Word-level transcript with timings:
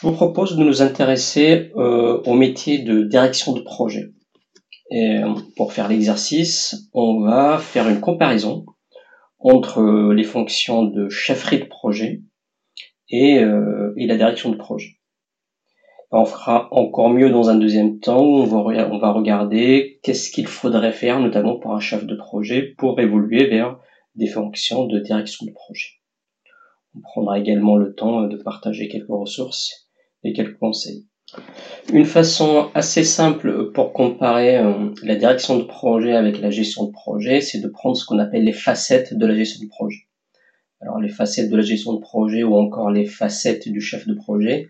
Je 0.00 0.06
vous 0.06 0.12
propose 0.12 0.56
de 0.56 0.62
nous 0.62 0.80
intéresser 0.80 1.72
euh, 1.74 2.22
au 2.24 2.34
métier 2.34 2.78
de 2.78 3.02
direction 3.02 3.52
de 3.52 3.62
projet. 3.62 4.12
Et 4.92 5.18
pour 5.56 5.72
faire 5.72 5.88
l'exercice, 5.88 6.88
on 6.92 7.18
va 7.18 7.58
faire 7.58 7.88
une 7.88 7.98
comparaison 7.98 8.64
entre 9.40 10.12
les 10.12 10.22
fonctions 10.22 10.84
de 10.84 11.08
chefferie 11.08 11.58
de 11.58 11.64
projet 11.64 12.22
et, 13.10 13.40
euh, 13.40 13.92
et 13.96 14.06
la 14.06 14.16
direction 14.16 14.50
de 14.50 14.56
projet. 14.56 15.00
On 16.12 16.24
fera 16.24 16.68
encore 16.70 17.10
mieux 17.10 17.30
dans 17.30 17.50
un 17.50 17.56
deuxième 17.56 17.98
temps 17.98 18.24
où 18.24 18.42
on 18.42 18.44
va, 18.44 18.88
on 18.92 18.98
va 18.98 19.10
regarder 19.10 19.98
qu'est-ce 20.04 20.30
qu'il 20.30 20.46
faudrait 20.46 20.92
faire, 20.92 21.18
notamment 21.18 21.58
pour 21.58 21.74
un 21.74 21.80
chef 21.80 22.06
de 22.06 22.14
projet, 22.14 22.62
pour 22.78 23.00
évoluer 23.00 23.46
vers 23.46 23.80
des 24.14 24.28
fonctions 24.28 24.86
de 24.86 25.00
direction 25.00 25.44
de 25.44 25.50
projet. 25.50 25.88
On 26.94 27.00
prendra 27.00 27.40
également 27.40 27.76
le 27.76 27.96
temps 27.96 28.22
de 28.22 28.36
partager 28.36 28.86
quelques 28.86 29.08
ressources 29.08 29.87
et 30.24 30.32
quelques 30.32 30.58
conseils. 30.58 31.06
Une 31.92 32.06
façon 32.06 32.70
assez 32.74 33.04
simple 33.04 33.70
pour 33.72 33.92
comparer 33.92 34.56
euh, 34.56 34.90
la 35.02 35.16
direction 35.16 35.58
de 35.58 35.64
projet 35.64 36.12
avec 36.12 36.40
la 36.40 36.50
gestion 36.50 36.86
de 36.86 36.92
projet, 36.92 37.40
c'est 37.40 37.60
de 37.60 37.68
prendre 37.68 37.96
ce 37.96 38.06
qu'on 38.06 38.18
appelle 38.18 38.44
les 38.44 38.52
facettes 38.52 39.14
de 39.14 39.26
la 39.26 39.34
gestion 39.34 39.62
de 39.62 39.68
projet. 39.68 40.06
Alors 40.80 41.00
les 41.00 41.08
facettes 41.08 41.50
de 41.50 41.56
la 41.56 41.62
gestion 41.62 41.94
de 41.94 42.00
projet 42.00 42.44
ou 42.44 42.54
encore 42.54 42.90
les 42.90 43.04
facettes 43.04 43.68
du 43.68 43.80
chef 43.80 44.06
de 44.06 44.14
projet, 44.14 44.68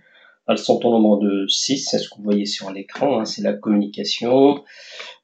elles 0.49 0.59
sont 0.59 0.85
au 0.85 0.91
nombre 0.91 1.19
de 1.19 1.47
six, 1.49 1.79
c'est 1.79 1.99
ce 1.99 2.09
que 2.09 2.17
vous 2.17 2.25
voyez 2.25 2.47
sur 2.47 2.73
l'écran, 2.73 3.21
hein. 3.21 3.25
c'est 3.27 3.43
la 3.43 3.53
communication, 3.53 4.65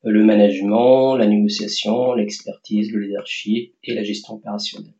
le 0.02 0.22
management, 0.22 1.16
la 1.16 1.26
négociation, 1.26 2.12
l'expertise, 2.12 2.92
le 2.92 3.00
leadership 3.00 3.74
et 3.82 3.94
la 3.94 4.02
gestion 4.02 4.34
opérationnelle. 4.34 4.92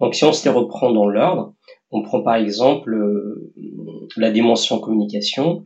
Donc 0.00 0.14
si 0.14 0.24
on 0.24 0.32
se 0.32 0.48
les 0.48 0.54
reprend 0.54 0.90
dans 0.90 1.06
l'ordre, 1.06 1.54
on 1.90 2.02
prend 2.02 2.22
par 2.22 2.36
exemple 2.36 2.92
euh, 2.94 3.52
la 4.16 4.30
dimension 4.30 4.78
communication. 4.78 5.64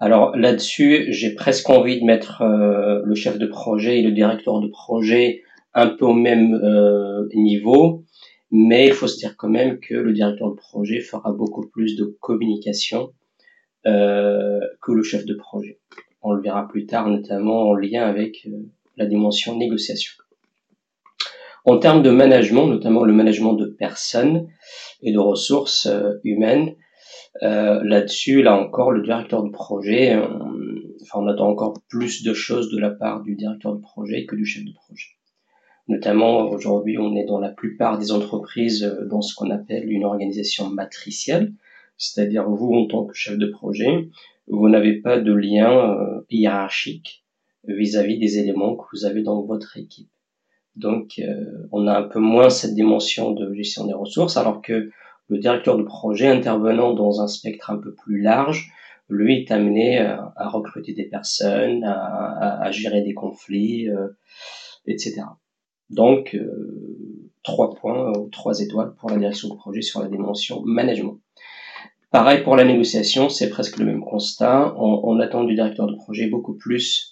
Alors 0.00 0.36
là-dessus, 0.36 1.06
j'ai 1.08 1.34
presque 1.34 1.70
envie 1.70 2.00
de 2.00 2.04
mettre 2.04 2.42
euh, 2.42 3.00
le 3.04 3.14
chef 3.14 3.38
de 3.38 3.46
projet 3.46 4.00
et 4.00 4.02
le 4.02 4.12
directeur 4.12 4.60
de 4.60 4.68
projet 4.68 5.42
un 5.74 5.88
peu 5.88 6.04
au 6.04 6.14
même 6.14 6.54
euh, 6.54 7.28
niveau, 7.34 8.04
mais 8.50 8.86
il 8.86 8.92
faut 8.92 9.06
se 9.06 9.18
dire 9.18 9.36
quand 9.36 9.48
même 9.48 9.78
que 9.78 9.94
le 9.94 10.12
directeur 10.12 10.50
de 10.50 10.56
projet 10.56 11.00
fera 11.00 11.32
beaucoup 11.32 11.66
plus 11.66 11.96
de 11.96 12.16
communication 12.20 13.12
que 13.84 14.92
le 14.92 15.02
chef 15.02 15.26
de 15.26 15.34
projet. 15.34 15.80
On 16.22 16.34
le 16.34 16.40
verra 16.40 16.68
plus 16.68 16.86
tard, 16.86 17.08
notamment 17.08 17.70
en 17.70 17.74
lien 17.74 18.04
avec 18.04 18.46
la 18.96 19.06
dimension 19.06 19.58
négociation. 19.58 20.21
En 21.64 21.78
termes 21.78 22.02
de 22.02 22.10
management, 22.10 22.66
notamment 22.66 23.04
le 23.04 23.12
management 23.12 23.54
de 23.54 23.66
personnes 23.66 24.48
et 25.00 25.12
de 25.12 25.18
ressources 25.18 25.86
euh, 25.86 26.14
humaines, 26.24 26.74
euh, 27.42 27.80
là-dessus, 27.84 28.42
là 28.42 28.56
encore, 28.56 28.90
le 28.90 29.02
directeur 29.02 29.44
de 29.44 29.50
projet, 29.50 30.12
euh, 30.16 30.26
enfin, 31.02 31.20
on 31.20 31.28
attend 31.28 31.48
encore 31.48 31.74
plus 31.88 32.24
de 32.24 32.34
choses 32.34 32.70
de 32.72 32.80
la 32.80 32.90
part 32.90 33.22
du 33.22 33.36
directeur 33.36 33.76
de 33.76 33.80
projet 33.80 34.26
que 34.26 34.34
du 34.34 34.44
chef 34.44 34.64
de 34.64 34.72
projet. 34.72 35.10
Notamment, 35.86 36.50
aujourd'hui, 36.50 36.98
on 36.98 37.14
est 37.14 37.26
dans 37.26 37.38
la 37.38 37.50
plupart 37.50 37.96
des 37.96 38.10
entreprises 38.10 38.82
dans 39.08 39.20
ce 39.20 39.34
qu'on 39.34 39.50
appelle 39.50 39.90
une 39.90 40.04
organisation 40.04 40.68
matricielle, 40.68 41.52
c'est-à-dire 41.96 42.48
vous, 42.50 42.72
en 42.72 42.86
tant 42.86 43.04
que 43.04 43.14
chef 43.14 43.38
de 43.38 43.46
projet, 43.46 44.08
vous 44.48 44.68
n'avez 44.68 45.00
pas 45.00 45.18
de 45.18 45.32
lien 45.32 45.96
hiérarchique 46.30 47.24
vis-à-vis 47.64 48.18
des 48.18 48.38
éléments 48.38 48.76
que 48.76 48.84
vous 48.92 49.04
avez 49.04 49.22
dans 49.22 49.42
votre 49.42 49.76
équipe. 49.76 50.11
Donc, 50.76 51.18
euh, 51.18 51.68
on 51.70 51.86
a 51.86 51.98
un 51.98 52.02
peu 52.04 52.18
moins 52.18 52.48
cette 52.48 52.74
dimension 52.74 53.32
de 53.32 53.52
gestion 53.54 53.86
des 53.86 53.92
ressources, 53.92 54.36
alors 54.36 54.62
que 54.62 54.90
le 55.28 55.38
directeur 55.38 55.76
de 55.76 55.82
projet 55.82 56.28
intervenant 56.28 56.94
dans 56.94 57.20
un 57.20 57.28
spectre 57.28 57.70
un 57.70 57.78
peu 57.78 57.94
plus 57.94 58.20
large, 58.20 58.70
lui 59.08 59.42
est 59.42 59.50
amené 59.50 59.98
à, 59.98 60.48
recruter 60.48 60.94
des 60.94 61.04
personnes, 61.04 61.84
à, 61.84 62.70
gérer 62.70 63.02
des 63.02 63.12
conflits, 63.12 63.88
euh, 63.88 64.08
etc. 64.86 65.22
Donc, 65.90 66.34
euh, 66.34 67.30
trois 67.42 67.74
points 67.74 68.10
ou 68.16 68.28
trois 68.30 68.60
étoiles 68.60 68.94
pour 68.94 69.10
la 69.10 69.18
direction 69.18 69.48
de 69.50 69.54
projet 69.54 69.82
sur 69.82 70.00
la 70.00 70.08
dimension 70.08 70.62
management. 70.64 71.20
Pareil 72.10 72.42
pour 72.42 72.56
la 72.56 72.64
négociation, 72.64 73.28
c'est 73.28 73.50
presque 73.50 73.78
le 73.78 73.86
même 73.86 74.00
constat. 74.00 74.74
on 74.76 75.18
attend 75.20 75.44
du 75.44 75.54
directeur 75.54 75.86
de 75.86 75.94
projet 75.94 76.28
beaucoup 76.28 76.54
plus 76.54 77.11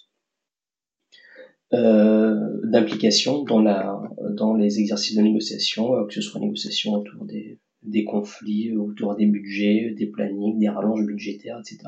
d'implication 1.73 3.43
dans 3.43 3.61
la 3.61 4.01
dans 4.35 4.53
les 4.53 4.79
exercices 4.79 5.15
de 5.15 5.21
négociation, 5.21 5.95
euh, 5.95 6.05
que 6.05 6.13
ce 6.13 6.21
soit 6.21 6.39
négociation 6.39 6.93
autour 6.93 7.25
des, 7.25 7.59
des 7.83 8.03
conflits, 8.03 8.75
autour 8.75 9.15
des 9.15 9.25
budgets, 9.25 9.93
des 9.97 10.07
plannings, 10.07 10.59
des 10.59 10.69
rallonges 10.69 11.05
budgétaires, 11.05 11.59
etc. 11.59 11.79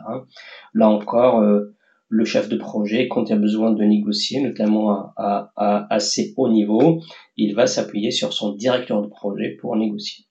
Là 0.73 0.89
encore, 0.89 1.39
euh, 1.41 1.75
le 2.09 2.25
chef 2.25 2.49
de 2.49 2.57
projet, 2.57 3.07
quand 3.07 3.29
il 3.29 3.33
a 3.33 3.37
besoin 3.37 3.71
de 3.71 3.83
négocier, 3.83 4.41
notamment 4.41 4.91
à, 4.91 5.13
à, 5.17 5.51
à 5.55 5.93
assez 5.93 6.33
haut 6.37 6.49
niveau, 6.49 7.01
il 7.37 7.55
va 7.55 7.65
s'appuyer 7.65 8.11
sur 8.11 8.33
son 8.33 8.53
directeur 8.53 9.01
de 9.01 9.07
projet 9.07 9.57
pour 9.59 9.75
négocier. 9.75 10.25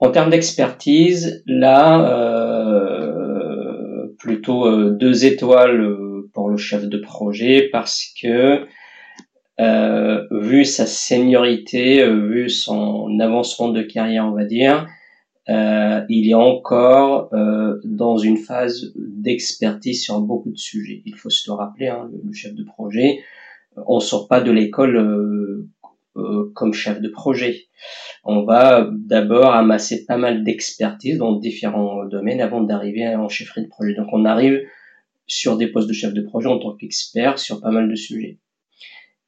En 0.00 0.10
termes 0.10 0.30
d'expertise, 0.30 1.42
là, 1.46 2.10
euh, 2.10 4.06
plutôt 4.18 4.90
deux 4.90 5.24
étoiles 5.24 6.11
pour 6.32 6.48
le 6.48 6.56
chef 6.56 6.86
de 6.86 6.98
projet 6.98 7.68
parce 7.72 8.12
que 8.20 8.66
euh, 9.60 10.26
vu 10.30 10.64
sa 10.64 10.86
seniorité, 10.86 12.02
euh, 12.02 12.26
vu 12.26 12.48
son 12.48 13.18
avancement 13.20 13.68
de 13.68 13.82
carrière, 13.82 14.26
on 14.26 14.32
va 14.32 14.44
dire, 14.44 14.86
euh, 15.48 16.02
il 16.08 16.30
est 16.30 16.34
encore 16.34 17.28
euh, 17.34 17.80
dans 17.84 18.16
une 18.16 18.36
phase 18.36 18.92
d'expertise 18.94 20.02
sur 20.02 20.20
beaucoup 20.20 20.50
de 20.50 20.56
sujets. 20.56 21.02
Il 21.04 21.16
faut 21.16 21.30
se 21.30 21.50
le 21.50 21.54
rappeler, 21.54 21.88
hein, 21.88 22.08
le, 22.24 22.32
chef 22.32 22.54
de 22.54 22.62
projet, 22.62 23.20
on 23.86 23.98
sort 23.98 24.28
pas 24.28 24.40
de 24.40 24.52
l'école 24.52 24.96
euh, 26.16 26.52
comme 26.54 26.72
chef 26.72 27.00
de 27.00 27.08
projet. 27.08 27.66
On 28.24 28.44
va 28.44 28.88
d'abord 28.92 29.52
amasser 29.52 30.04
pas 30.06 30.16
mal 30.16 30.44
d'expertise 30.44 31.18
dans 31.18 31.32
différents 31.32 32.04
domaines 32.04 32.40
avant 32.40 32.60
d'arriver 32.60 33.08
en 33.16 33.28
chefferie 33.28 33.62
de 33.62 33.68
projet. 33.68 33.94
Donc 33.94 34.08
on 34.12 34.24
arrive 34.24 34.60
sur 35.32 35.56
des 35.56 35.68
postes 35.68 35.88
de 35.88 35.94
chef 35.94 36.12
de 36.12 36.20
projet 36.20 36.48
en 36.48 36.58
tant 36.58 36.76
qu'expert 36.76 37.38
sur 37.38 37.62
pas 37.62 37.70
mal 37.70 37.88
de 37.88 37.94
sujets. 37.94 38.38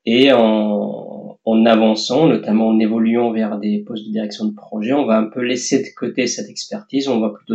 Et 0.04 0.32
en, 0.32 1.38
avançant, 1.64 2.28
notamment 2.28 2.68
en 2.68 2.78
évoluant 2.78 3.32
vers 3.32 3.58
des 3.58 3.78
postes 3.86 4.06
de 4.06 4.12
direction 4.12 4.44
de 4.44 4.54
projet, 4.54 4.92
on 4.92 5.06
va 5.06 5.16
un 5.16 5.24
peu 5.24 5.40
laisser 5.40 5.82
de 5.82 5.88
côté 5.96 6.26
cette 6.26 6.50
expertise, 6.50 7.08
on 7.08 7.20
va 7.20 7.30
plutôt 7.30 7.54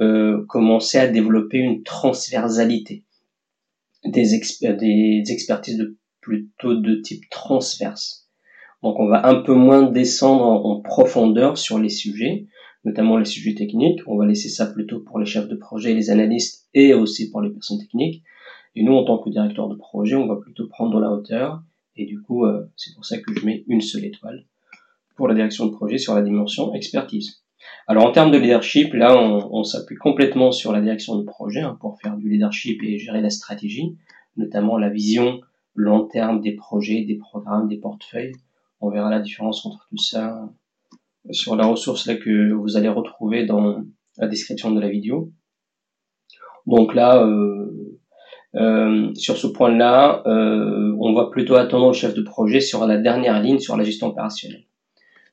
euh, 0.00 0.44
commencer 0.46 0.98
à 0.98 1.08
développer 1.08 1.56
une 1.56 1.82
transversalité 1.84 3.04
des, 4.04 4.38
des 4.60 5.32
expertises 5.32 5.78
de 5.78 5.96
plutôt 6.20 6.74
de 6.74 6.96
type 6.96 7.30
transverse. 7.30 8.28
Donc 8.82 9.00
on 9.00 9.06
va 9.06 9.26
un 9.26 9.36
peu 9.36 9.54
moins 9.54 9.90
descendre 9.90 10.66
en 10.66 10.82
profondeur 10.82 11.56
sur 11.56 11.78
les 11.78 11.88
sujets, 11.88 12.46
notamment 12.86 13.16
les 13.18 13.24
sujets 13.24 13.54
techniques. 13.54 14.00
On 14.06 14.16
va 14.16 14.24
laisser 14.24 14.48
ça 14.48 14.64
plutôt 14.66 15.00
pour 15.00 15.18
les 15.18 15.26
chefs 15.26 15.48
de 15.48 15.56
projet, 15.56 15.92
les 15.92 16.08
analystes 16.10 16.68
et 16.72 16.94
aussi 16.94 17.30
pour 17.30 17.42
les 17.42 17.50
personnes 17.50 17.80
techniques. 17.80 18.22
Et 18.76 18.84
nous, 18.84 18.92
en 18.92 19.04
tant 19.04 19.18
que 19.18 19.28
directeur 19.28 19.68
de 19.68 19.74
projet, 19.74 20.14
on 20.14 20.28
va 20.28 20.36
plutôt 20.36 20.68
prendre 20.68 21.00
la 21.00 21.10
hauteur. 21.10 21.62
Et 21.96 22.06
du 22.06 22.22
coup, 22.22 22.44
euh, 22.44 22.70
c'est 22.76 22.94
pour 22.94 23.04
ça 23.04 23.18
que 23.18 23.34
je 23.34 23.44
mets 23.44 23.64
une 23.66 23.80
seule 23.80 24.04
étoile 24.04 24.44
pour 25.16 25.26
la 25.26 25.34
direction 25.34 25.66
de 25.66 25.72
projet 25.72 25.98
sur 25.98 26.14
la 26.14 26.22
dimension 26.22 26.74
expertise. 26.74 27.42
Alors 27.88 28.04
en 28.06 28.12
termes 28.12 28.30
de 28.30 28.38
leadership, 28.38 28.94
là, 28.94 29.18
on, 29.18 29.64
s'appuie 29.64 29.96
complètement 29.96 30.52
sur 30.52 30.72
la 30.72 30.80
direction 30.80 31.16
de 31.16 31.24
projet 31.24 31.62
hein, 31.62 31.76
pour 31.80 31.98
faire 32.00 32.16
du 32.16 32.28
leadership 32.28 32.80
et 32.84 32.98
gérer 32.98 33.20
la 33.20 33.30
stratégie, 33.30 33.96
notamment 34.36 34.78
la 34.78 34.90
vision 34.90 35.40
long 35.74 36.04
terme 36.04 36.40
des 36.40 36.52
projets, 36.52 37.02
des 37.02 37.16
programmes, 37.16 37.66
des 37.66 37.78
portefeuilles. 37.78 38.34
On 38.80 38.90
verra 38.90 39.10
la 39.10 39.18
différence 39.18 39.66
entre 39.66 39.88
tout 39.88 39.98
ça 39.98 40.48
sur 41.30 41.56
la 41.56 41.66
ressource 41.66 42.06
là 42.06 42.16
que 42.16 42.52
vous 42.52 42.76
allez 42.76 42.88
retrouver 42.88 43.46
dans 43.46 43.82
la 44.18 44.28
description 44.28 44.70
de 44.70 44.80
la 44.80 44.88
vidéo. 44.88 45.32
Donc 46.66 46.94
là, 46.94 47.24
euh, 47.24 47.98
euh, 48.56 49.14
sur 49.14 49.36
ce 49.36 49.46
point-là, 49.46 50.22
euh, 50.26 50.96
on 50.98 51.12
va 51.12 51.26
plutôt 51.26 51.54
attendre 51.54 51.88
le 51.88 51.92
chef 51.92 52.14
de 52.14 52.22
projet 52.22 52.60
sur 52.60 52.86
la 52.86 52.98
dernière 52.98 53.40
ligne, 53.40 53.58
sur 53.58 53.76
la 53.76 53.84
gestion 53.84 54.08
opérationnelle. 54.08 54.64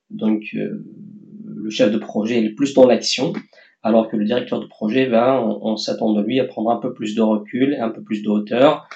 Donc 0.09 0.43
le 0.53 1.69
chef 1.69 1.91
de 1.91 1.97
projet 1.97 2.43
est 2.43 2.49
plus 2.49 2.73
dans 2.73 2.85
l'action, 2.85 3.33
alors 3.81 4.09
que 4.09 4.15
le 4.15 4.25
directeur 4.25 4.59
de 4.59 4.67
projet 4.67 5.07
va, 5.07 5.43
on, 5.43 5.75
s'attend 5.75 6.13
de 6.13 6.21
lui 6.21 6.39
à 6.39 6.45
prendre 6.45 6.69
un 6.69 6.77
peu 6.77 6.93
plus 6.93 7.15
de 7.15 7.21
recul, 7.21 7.75
un 7.79 7.89
peu 7.89 8.03
plus 8.03 8.21
de 8.21 8.29
hauteur 8.29 8.87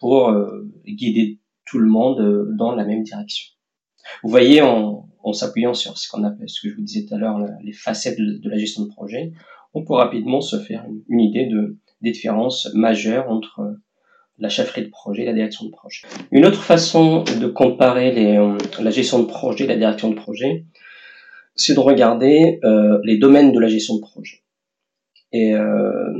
pour 0.00 0.34
guider 0.86 1.38
tout 1.66 1.78
le 1.78 1.88
monde 1.88 2.48
dans 2.56 2.74
la 2.74 2.84
même 2.84 3.04
direction. 3.04 3.52
Vous 4.24 4.30
voyez, 4.30 4.60
en, 4.60 5.05
en 5.26 5.32
s'appuyant 5.32 5.74
sur 5.74 5.98
ce 5.98 6.08
qu'on 6.08 6.22
appelle, 6.22 6.48
ce 6.48 6.60
que 6.60 6.70
je 6.70 6.76
vous 6.76 6.82
disais 6.82 7.04
tout 7.04 7.14
à 7.16 7.18
l'heure, 7.18 7.40
les 7.60 7.72
facettes 7.72 8.16
de, 8.16 8.48
la 8.48 8.56
gestion 8.56 8.84
de 8.84 8.88
projet, 8.88 9.32
on 9.74 9.84
peut 9.84 9.94
rapidement 9.94 10.40
se 10.40 10.56
faire 10.56 10.86
une, 11.08 11.20
idée 11.20 11.46
de, 11.46 11.78
des 12.00 12.12
différences 12.12 12.70
majeures 12.74 13.28
entre 13.28 13.58
euh, 13.58 13.72
la 14.38 14.48
chefferie 14.48 14.84
de 14.84 14.88
projet 14.88 15.22
et 15.22 15.26
la 15.26 15.32
direction 15.32 15.66
de 15.66 15.72
projet. 15.72 16.06
Une 16.30 16.46
autre 16.46 16.62
façon 16.62 17.24
de 17.24 17.46
comparer 17.48 18.12
les, 18.12 18.36
euh, 18.36 18.56
la 18.80 18.90
gestion 18.90 19.18
de 19.18 19.26
projet 19.26 19.64
et 19.64 19.66
la 19.66 19.76
direction 19.76 20.10
de 20.10 20.14
projet, 20.14 20.64
c'est 21.56 21.74
de 21.74 21.80
regarder 21.80 22.60
euh, 22.62 23.00
les 23.02 23.18
domaines 23.18 23.50
de 23.50 23.58
la 23.58 23.66
gestion 23.66 23.96
de 23.96 24.02
projet. 24.02 24.44
Et 25.32 25.54
euh, 25.54 26.12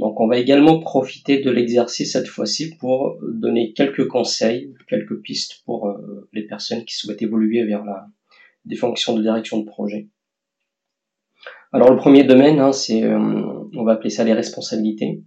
donc 0.00 0.18
on 0.18 0.26
va 0.26 0.38
également 0.38 0.80
profiter 0.80 1.40
de 1.40 1.52
l'exercice 1.52 2.14
cette 2.14 2.26
fois-ci 2.26 2.74
pour 2.78 3.16
donner 3.22 3.74
quelques 3.74 4.08
conseils, 4.08 4.74
quelques 4.88 5.20
pistes 5.20 5.62
pour 5.64 5.96
les 6.32 6.42
personnes 6.42 6.84
qui 6.84 6.96
souhaitent 6.96 7.22
évoluer 7.22 7.64
vers 7.64 7.84
la, 7.84 8.08
des 8.64 8.76
fonctions 8.76 9.16
de 9.16 9.22
direction 9.22 9.58
de 9.58 9.64
projet. 9.64 10.08
Alors 11.72 11.90
le 11.90 11.96
premier 11.96 12.24
domaine, 12.24 12.58
hein, 12.58 12.72
c'est, 12.72 13.06
on 13.06 13.84
va 13.84 13.92
appeler 13.92 14.10
ça 14.10 14.24
les 14.24 14.32
responsabilités. 14.32 15.22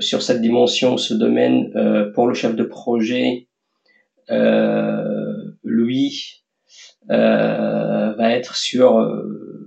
sur 0.00 0.22
cette 0.22 0.40
dimension, 0.40 0.96
ce 0.96 1.14
domaine, 1.14 1.72
pour 2.14 2.26
le 2.26 2.34
chef 2.34 2.54
de 2.54 2.64
projet, 2.64 3.48
lui, 5.64 6.38
euh, 7.10 8.12
va 8.12 8.32
être 8.32 8.54
sur 8.54 8.98
euh, 8.98 9.66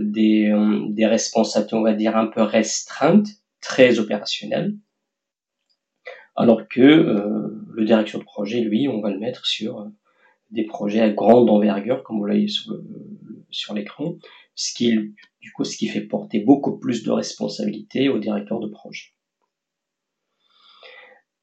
des, 0.00 0.52
des 0.88 1.06
responsabilités, 1.06 1.76
on 1.76 1.82
va 1.82 1.92
dire, 1.92 2.16
un 2.16 2.26
peu 2.26 2.42
restreintes, 2.42 3.28
très 3.60 3.98
opérationnelles, 3.98 4.74
alors 6.34 6.66
que 6.68 6.80
euh, 6.80 7.62
le 7.72 7.84
direction 7.84 8.18
de 8.18 8.24
projet, 8.24 8.60
lui, 8.60 8.88
on 8.88 9.00
va 9.00 9.10
le 9.10 9.18
mettre 9.18 9.46
sur 9.46 9.88
des 10.50 10.64
projets 10.64 11.00
à 11.00 11.10
grande 11.10 11.48
envergure, 11.48 12.02
comme 12.02 12.18
vous 12.18 12.26
l'avez 12.26 12.46
sur, 13.50 13.74
l'écran, 13.74 14.16
ce 14.54 14.74
qui, 14.74 14.96
du 15.40 15.52
coup, 15.52 15.64
ce 15.64 15.76
qui 15.76 15.86
fait 15.86 16.02
porter 16.02 16.40
beaucoup 16.40 16.78
plus 16.78 17.02
de 17.02 17.10
responsabilités 17.10 18.08
au 18.08 18.18
directeur 18.18 18.60
de 18.60 18.68
projet. 18.68 19.06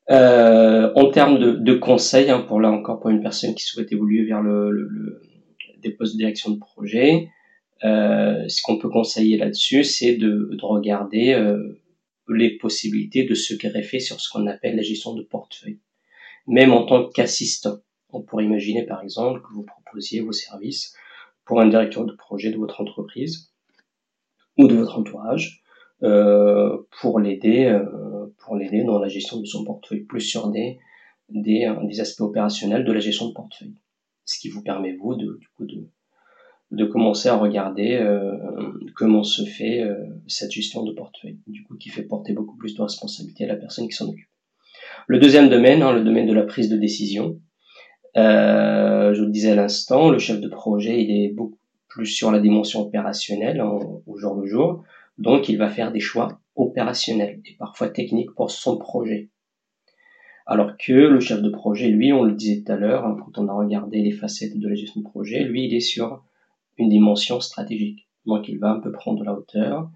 Euh, 0.09 0.92
en 0.95 1.09
termes 1.12 1.38
de, 1.38 1.51
de 1.51 1.74
conseils, 1.74 2.30
hein, 2.30 2.42
pour 2.42 2.62
là 2.62 2.71
encore 2.71 3.00
pour 3.00 3.09
une 3.09 3.21
personne 3.21 3.56
qui 3.56 3.65
souhaite 3.65 3.92
évoluer 3.92 4.24
vers 4.24 4.42
le, 4.42 4.71
le, 4.71 5.21
des 5.80 5.92
postes 5.92 6.13
de 6.13 6.19
direction 6.19 6.51
de 6.51 6.60
projet, 6.60 7.30
euh, 7.83 8.48
ce 8.48 8.62
qu'on 8.62 8.77
peut 8.77 8.89
conseiller 8.89 9.38
là-dessus, 9.38 9.83
c'est 9.83 10.15
de, 10.15 10.50
de, 10.51 10.65
regarder 10.65 11.33
euh, 11.33 11.80
les 12.30 12.57
possibilités 12.57 13.25
de 13.25 13.36
se 13.36 13.53
greffer 13.53 14.00
sur 14.00 14.19
ce 14.19 14.30
qu'on 14.30 14.48
appelle 14.48 14.75
la 14.75 14.81
gestion 14.81 15.13
de 15.13 15.24
portefeuille, 15.24 15.80
même 16.48 16.71
en 16.71 16.86
tant 16.86 17.07
qu'assistant. 17.10 17.77
On 18.17 18.21
pourrait 18.23 18.45
imaginer 18.45 18.83
par 18.85 19.01
exemple 19.03 19.41
que 19.41 19.53
vous 19.53 19.63
proposiez 19.63 20.21
vos 20.21 20.31
services 20.31 20.95
pour 21.45 21.61
un 21.61 21.67
directeur 21.67 22.05
de 22.05 22.13
projet 22.13 22.51
de 22.51 22.57
votre 22.57 22.81
entreprise 22.81 23.51
ou 24.57 24.67
de 24.67 24.75
votre 24.75 24.97
entourage 24.97 25.63
euh, 26.03 26.77
pour 27.01 27.19
l'aider 27.19 27.65
euh, 27.65 28.27
pour 28.39 28.55
l'aider 28.55 28.83
dans 28.83 28.99
la 28.99 29.07
gestion 29.07 29.39
de 29.39 29.45
son 29.45 29.63
portefeuille, 29.63 30.01
plus 30.01 30.21
sur 30.21 30.49
des, 30.49 30.77
euh, 31.35 31.75
des, 31.83 31.99
aspects 31.99 32.21
opérationnels 32.21 32.85
de 32.85 32.91
la 32.91 32.99
gestion 32.99 33.29
de 33.29 33.33
portefeuille. 33.33 33.75
Ce 34.25 34.39
qui 34.39 34.49
vous 34.49 34.61
permet, 34.61 34.93
vous, 34.93 35.15
de, 35.15 35.37
du 35.39 35.47
coup, 35.55 35.65
de, 35.65 35.87
de 36.71 36.85
commencer 36.85 37.29
à 37.29 37.37
regarder 37.37 38.05
comment 38.95 39.23
se 39.23 39.45
fait 39.45 39.81
cette 40.27 40.51
gestion 40.51 40.83
de 40.83 40.91
portefeuille, 40.91 41.39
du 41.47 41.63
coup, 41.63 41.77
qui 41.77 41.87
fait 41.89 42.03
porter 42.03 42.33
beaucoup 42.33 42.57
plus 42.57 42.75
de 42.75 42.81
responsabilité 42.81 43.45
à 43.45 43.47
la 43.47 43.55
personne 43.55 43.87
qui 43.87 43.95
s'en 43.95 44.09
occupe. 44.09 44.27
Le 45.07 45.19
deuxième 45.19 45.49
domaine, 45.49 45.81
hein, 45.81 45.93
le 45.93 46.03
domaine 46.03 46.27
de 46.27 46.33
la 46.33 46.43
prise 46.43 46.67
de 46.67 46.75
décision. 46.75 47.39
Euh, 48.17 49.13
je 49.13 49.19
vous 49.19 49.27
le 49.27 49.31
disais 49.31 49.51
à 49.51 49.55
l'instant, 49.55 50.09
le 50.09 50.17
chef 50.17 50.41
de 50.41 50.47
projet, 50.47 51.03
il 51.03 51.11
est 51.11 51.29
beaucoup 51.29 51.57
plus 51.87 52.07
sur 52.07 52.31
la 52.31 52.39
dimension 52.39 52.81
opérationnelle 52.81 53.61
au 53.61 54.17
jour 54.17 54.35
le 54.35 54.47
jour. 54.47 54.83
Donc, 55.17 55.49
il 55.49 55.57
va 55.57 55.69
faire 55.69 55.91
des 55.91 55.99
choix 55.99 56.39
opérationnels 56.55 57.41
et 57.45 57.55
parfois 57.57 57.89
techniques 57.89 58.33
pour 58.33 58.51
son 58.51 58.77
projet. 58.77 59.29
Alors 60.45 60.77
que 60.77 60.93
le 60.93 61.19
chef 61.19 61.41
de 61.41 61.49
projet, 61.49 61.89
lui, 61.89 62.13
on 62.13 62.23
le 62.23 62.33
disait 62.33 62.63
tout 62.63 62.71
à 62.71 62.75
l'heure, 62.75 63.05
hein, 63.05 63.17
quand 63.19 63.41
on 63.41 63.49
a 63.49 63.53
regardé 63.53 64.01
les 64.01 64.11
facettes 64.11 64.57
de 64.57 64.67
la 64.67 64.75
gestion 64.75 65.01
de 65.01 65.05
projet, 65.05 65.43
lui, 65.43 65.65
il 65.65 65.73
est 65.75 65.81
sur 65.81 66.23
une 66.77 66.89
dimension 66.89 67.39
stratégique. 67.39 68.07
Donc, 68.25 68.47
il 68.47 68.57
va 68.57 68.71
un 68.71 68.79
peu 68.79 68.91
prendre 68.91 69.19
de 69.19 69.25
la 69.25 69.33
hauteur 69.33 69.89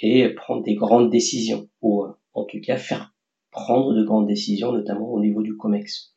et 0.00 0.28
prendre 0.30 0.62
des 0.62 0.74
grandes 0.74 1.10
décisions, 1.10 1.68
ou 1.82 2.04
en 2.32 2.44
tout 2.44 2.60
cas 2.60 2.76
faire 2.76 3.12
prendre 3.50 3.92
de 3.94 4.04
grandes 4.04 4.28
décisions, 4.28 4.72
notamment 4.72 5.10
au 5.12 5.20
niveau 5.20 5.42
du 5.42 5.56
COMEX. 5.56 6.14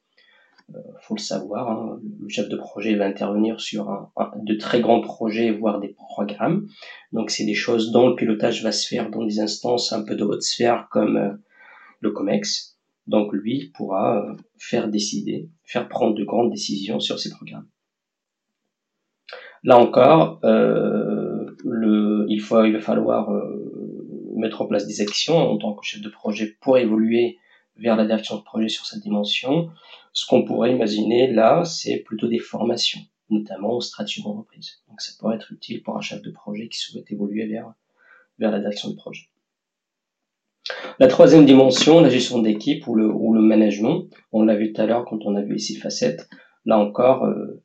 Euh, 0.76 0.80
faut 1.02 1.16
le 1.16 1.20
savoir, 1.20 1.70
hein, 1.70 2.00
le 2.20 2.30
chef 2.30 2.50
de 2.50 2.56
projet 2.56 2.96
va 2.96 3.06
intervenir 3.06 3.60
sur 3.60 3.90
un, 3.90 4.12
de 4.44 4.56
très 4.56 4.82
grands 4.82 5.02
projets, 5.02 5.52
voire 5.52 5.80
des 5.80 5.90
programmes. 5.90 6.68
Donc 7.12 7.30
c'est 7.32 7.46
des 7.46 7.56
choses 7.56 7.92
dont 7.92 8.10
le 8.10 8.16
pilotage 8.16 8.64
va 8.64 8.72
se 8.72 8.88
faire 8.88 9.10
dans 9.10 9.26
des 9.26 9.40
instances 9.40 9.92
un 9.94 10.04
peu 10.04 10.16
de 10.16 10.24
haute 10.24 10.44
sphère 10.44 10.88
comme 10.92 11.18
euh, 11.18 11.32
le 12.00 12.12
COMEX. 12.12 12.78
Donc 13.08 13.34
lui 13.34 13.72
pourra 13.76 14.24
euh, 14.24 14.36
faire 14.58 14.88
décider, 14.88 15.50
faire 15.64 15.88
prendre 15.90 16.16
de 16.16 16.24
grandes 16.24 16.52
décisions 16.52 17.00
sur 17.00 17.20
ces 17.20 17.30
programmes. 17.32 17.68
Là 19.64 19.78
encore, 19.78 20.40
le, 20.42 22.26
il, 22.30 22.42
faut, 22.42 22.64
il 22.64 22.74
va 22.74 22.80
falloir 22.80 23.30
mettre 24.36 24.64
en 24.64 24.66
place 24.66 24.88
des 24.88 25.02
actions 25.02 25.38
en 25.38 25.60
tant 25.60 25.76
que 25.76 25.86
chef 25.86 26.02
de 26.02 26.10
projet 26.10 26.58
pour 26.62 26.80
évoluer 26.80 27.38
vers 27.78 27.96
la 27.96 28.06
direction 28.06 28.38
de 28.38 28.42
projet 28.42 28.70
sur 28.70 28.86
cette 28.86 29.02
dimension. 29.02 29.70
Ce 30.14 30.26
qu'on 30.26 30.44
pourrait 30.44 30.74
imaginer 30.74 31.32
là, 31.32 31.64
c'est 31.64 31.98
plutôt 32.00 32.28
des 32.28 32.40
formations, 32.40 33.00
notamment 33.30 33.74
au 33.74 33.82
stratégie 33.82 34.24
d'entreprise. 34.24 34.82
Donc 34.90 35.02
ça 35.02 35.14
pourrait 35.20 35.36
être 35.36 35.52
utile 35.52 35.82
pour 35.84 35.98
un 35.98 36.02
chef 36.02 36.22
de 36.22 36.32
projet 36.32 36.68
qui 36.68 36.80
souhaite 36.80 37.10
évoluer 37.12 37.48
vers, 37.48 37.74
vers 38.40 38.52
la 38.52 38.60
direction 38.60 38.90
de 38.90 38.96
projet. 38.96 39.30
La 41.00 41.08
troisième 41.08 41.46
dimension, 41.46 42.02
la 42.02 42.10
gestion 42.10 42.40
d'équipe 42.40 42.88
ou 42.88 42.96
le, 42.96 43.08
ou 43.08 43.34
le 43.34 43.42
management, 43.42 44.08
on 44.32 44.44
l'a 44.44 44.56
vu 44.56 44.74
tout 44.74 44.82
à 44.82 44.86
l'heure 44.86 45.06
quand 45.06 45.26
on 45.26 45.36
a 45.36 45.42
vu 45.42 45.56
ici 45.56 45.76
facettes. 45.76 46.30
Là 46.66 46.78
encore, 46.78 47.26
euh, 47.26 47.64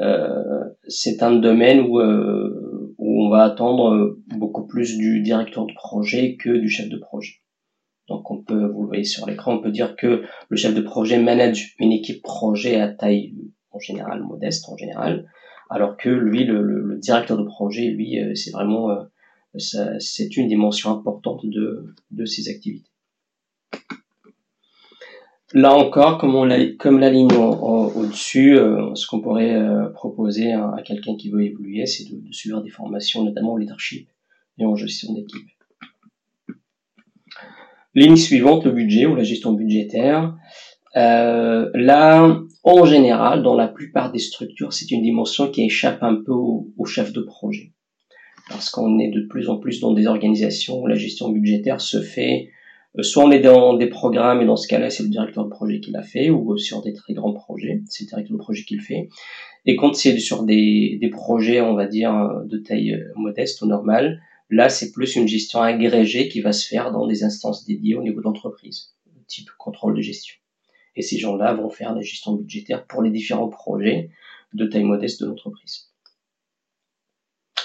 euh, 0.00 0.64
c'est 0.88 1.22
un 1.22 1.32
domaine 1.32 1.80
où, 1.80 2.00
euh, 2.00 2.94
où 2.98 3.26
on 3.26 3.28
va 3.28 3.44
attendre 3.44 4.16
beaucoup 4.28 4.66
plus 4.66 4.96
du 4.96 5.20
directeur 5.20 5.66
de 5.66 5.74
projet 5.74 6.36
que 6.36 6.50
du 6.50 6.68
chef 6.68 6.88
de 6.88 6.98
projet. 6.98 7.34
Donc 8.08 8.30
on 8.30 8.38
peut, 8.38 8.66
vous 8.66 8.82
le 8.82 8.86
voyez 8.86 9.04
sur 9.04 9.26
l'écran, 9.26 9.54
on 9.54 9.60
peut 9.60 9.72
dire 9.72 9.96
que 9.96 10.22
le 10.48 10.56
chef 10.56 10.74
de 10.74 10.80
projet 10.80 11.18
manage 11.18 11.74
une 11.78 11.92
équipe 11.92 12.22
projet 12.22 12.80
à 12.80 12.88
taille 12.88 13.34
en 13.72 13.78
général 13.78 14.22
modeste 14.22 14.68
en 14.68 14.76
général, 14.76 15.28
alors 15.70 15.96
que 15.96 16.08
lui, 16.08 16.44
le, 16.44 16.98
directeur 17.00 17.36
de 17.36 17.44
projet, 17.44 17.88
lui, 17.88 18.20
euh, 18.20 18.34
c'est 18.34 18.50
vraiment, 18.50 18.90
euh, 18.90 19.98
c'est 19.98 20.36
une 20.36 20.48
dimension 20.48 20.90
importante 20.90 21.44
de, 21.44 21.94
de 22.10 22.24
ses 22.24 22.48
activités. 22.48 22.90
Là 25.52 25.74
encore, 25.74 26.18
comme, 26.18 26.34
on 26.34 26.48
comme 26.78 26.98
la 26.98 27.10
ligne 27.10 27.32
au-dessus, 27.32 28.58
euh, 28.58 28.94
ce 28.94 29.06
qu'on 29.06 29.20
pourrait 29.20 29.56
proposer 29.94 30.52
à, 30.52 30.82
quelqu'un 30.84 31.16
qui 31.16 31.30
veut 31.30 31.44
évoluer, 31.44 31.86
c'est 31.86 32.04
de, 32.10 32.20
de 32.20 32.32
suivre 32.32 32.60
des 32.62 32.70
formations, 32.70 33.24
notamment 33.24 33.52
en 33.52 33.56
leadership 33.56 34.08
et 34.58 34.66
en 34.66 34.74
gestion 34.74 35.14
d'équipe. 35.14 35.55
Ligne 37.96 38.16
suivante, 38.16 38.66
le 38.66 38.72
budget 38.72 39.06
ou 39.06 39.14
la 39.14 39.24
gestion 39.24 39.54
budgétaire. 39.54 40.36
Euh, 40.96 41.70
là, 41.72 42.40
en 42.62 42.84
général, 42.84 43.42
dans 43.42 43.54
la 43.54 43.68
plupart 43.68 44.12
des 44.12 44.18
structures, 44.18 44.74
c'est 44.74 44.90
une 44.90 45.00
dimension 45.00 45.50
qui 45.50 45.64
échappe 45.64 46.02
un 46.02 46.16
peu 46.16 46.32
au, 46.32 46.84
chef 46.84 47.14
de 47.14 47.22
projet. 47.22 47.72
Parce 48.50 48.68
qu'on 48.68 48.98
est 48.98 49.08
de 49.08 49.22
plus 49.22 49.48
en 49.48 49.56
plus 49.56 49.80
dans 49.80 49.94
des 49.94 50.06
organisations 50.06 50.82
où 50.82 50.86
la 50.86 50.94
gestion 50.94 51.30
budgétaire 51.30 51.80
se 51.80 52.02
fait, 52.02 52.50
euh, 52.98 53.02
soit 53.02 53.24
on 53.24 53.30
est 53.30 53.40
dans 53.40 53.78
des 53.78 53.88
programmes, 53.88 54.42
et 54.42 54.44
dans 54.44 54.56
ce 54.56 54.68
cas-là, 54.68 54.90
c'est 54.90 55.02
le 55.02 55.08
directeur 55.08 55.44
de 55.46 55.50
projet 55.50 55.80
qui 55.80 55.90
l'a 55.90 56.02
fait, 56.02 56.28
ou 56.28 56.58
sur 56.58 56.82
des 56.82 56.92
très 56.92 57.14
grands 57.14 57.32
projets, 57.32 57.80
c'est 57.88 58.04
le 58.04 58.08
directeur 58.08 58.36
de 58.36 58.42
projet 58.42 58.62
qui 58.64 58.76
le 58.76 58.82
fait. 58.82 59.08
Et 59.64 59.74
quand 59.74 59.94
c'est 59.94 60.18
sur 60.18 60.42
des, 60.42 60.98
des 61.00 61.08
projets, 61.08 61.62
on 61.62 61.74
va 61.74 61.86
dire, 61.86 62.12
de 62.44 62.58
taille 62.58 62.92
euh, 62.92 63.12
modeste 63.16 63.62
ou 63.62 63.66
normale, 63.66 64.20
Là, 64.50 64.68
c'est 64.68 64.92
plus 64.92 65.16
une 65.16 65.26
gestion 65.26 65.60
agrégée 65.60 66.28
qui 66.28 66.40
va 66.40 66.52
se 66.52 66.66
faire 66.66 66.92
dans 66.92 67.06
des 67.06 67.24
instances 67.24 67.64
dédiées 67.64 67.96
au 67.96 68.02
niveau 68.02 68.20
d'entreprise, 68.20 68.94
type 69.26 69.50
contrôle 69.58 69.96
de 69.96 70.02
gestion. 70.02 70.36
Et 70.94 71.02
ces 71.02 71.18
gens-là 71.18 71.54
vont 71.54 71.68
faire 71.68 71.94
la 71.94 72.00
gestion 72.00 72.32
budgétaire 72.32 72.86
pour 72.86 73.02
les 73.02 73.10
différents 73.10 73.48
projets 73.48 74.10
de 74.54 74.66
taille 74.66 74.84
modeste 74.84 75.20
de 75.22 75.26
l'entreprise. 75.26 75.90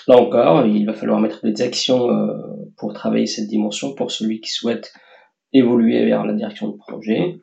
Là 0.08 0.18
encore, 0.18 0.66
il 0.66 0.86
va 0.86 0.94
falloir 0.94 1.20
mettre 1.20 1.46
des 1.46 1.62
actions 1.62 2.10
euh, 2.10 2.38
pour 2.78 2.94
travailler 2.94 3.28
cette 3.28 3.48
dimension 3.48 3.94
pour 3.94 4.12
celui 4.12 4.42
qui 4.42 4.50
souhaite 4.50 4.94
évoluer 5.54 6.06
vers 6.06 6.26
la 6.26 6.34
direction 6.34 6.70
de 6.70 6.78
projet. 6.78 7.40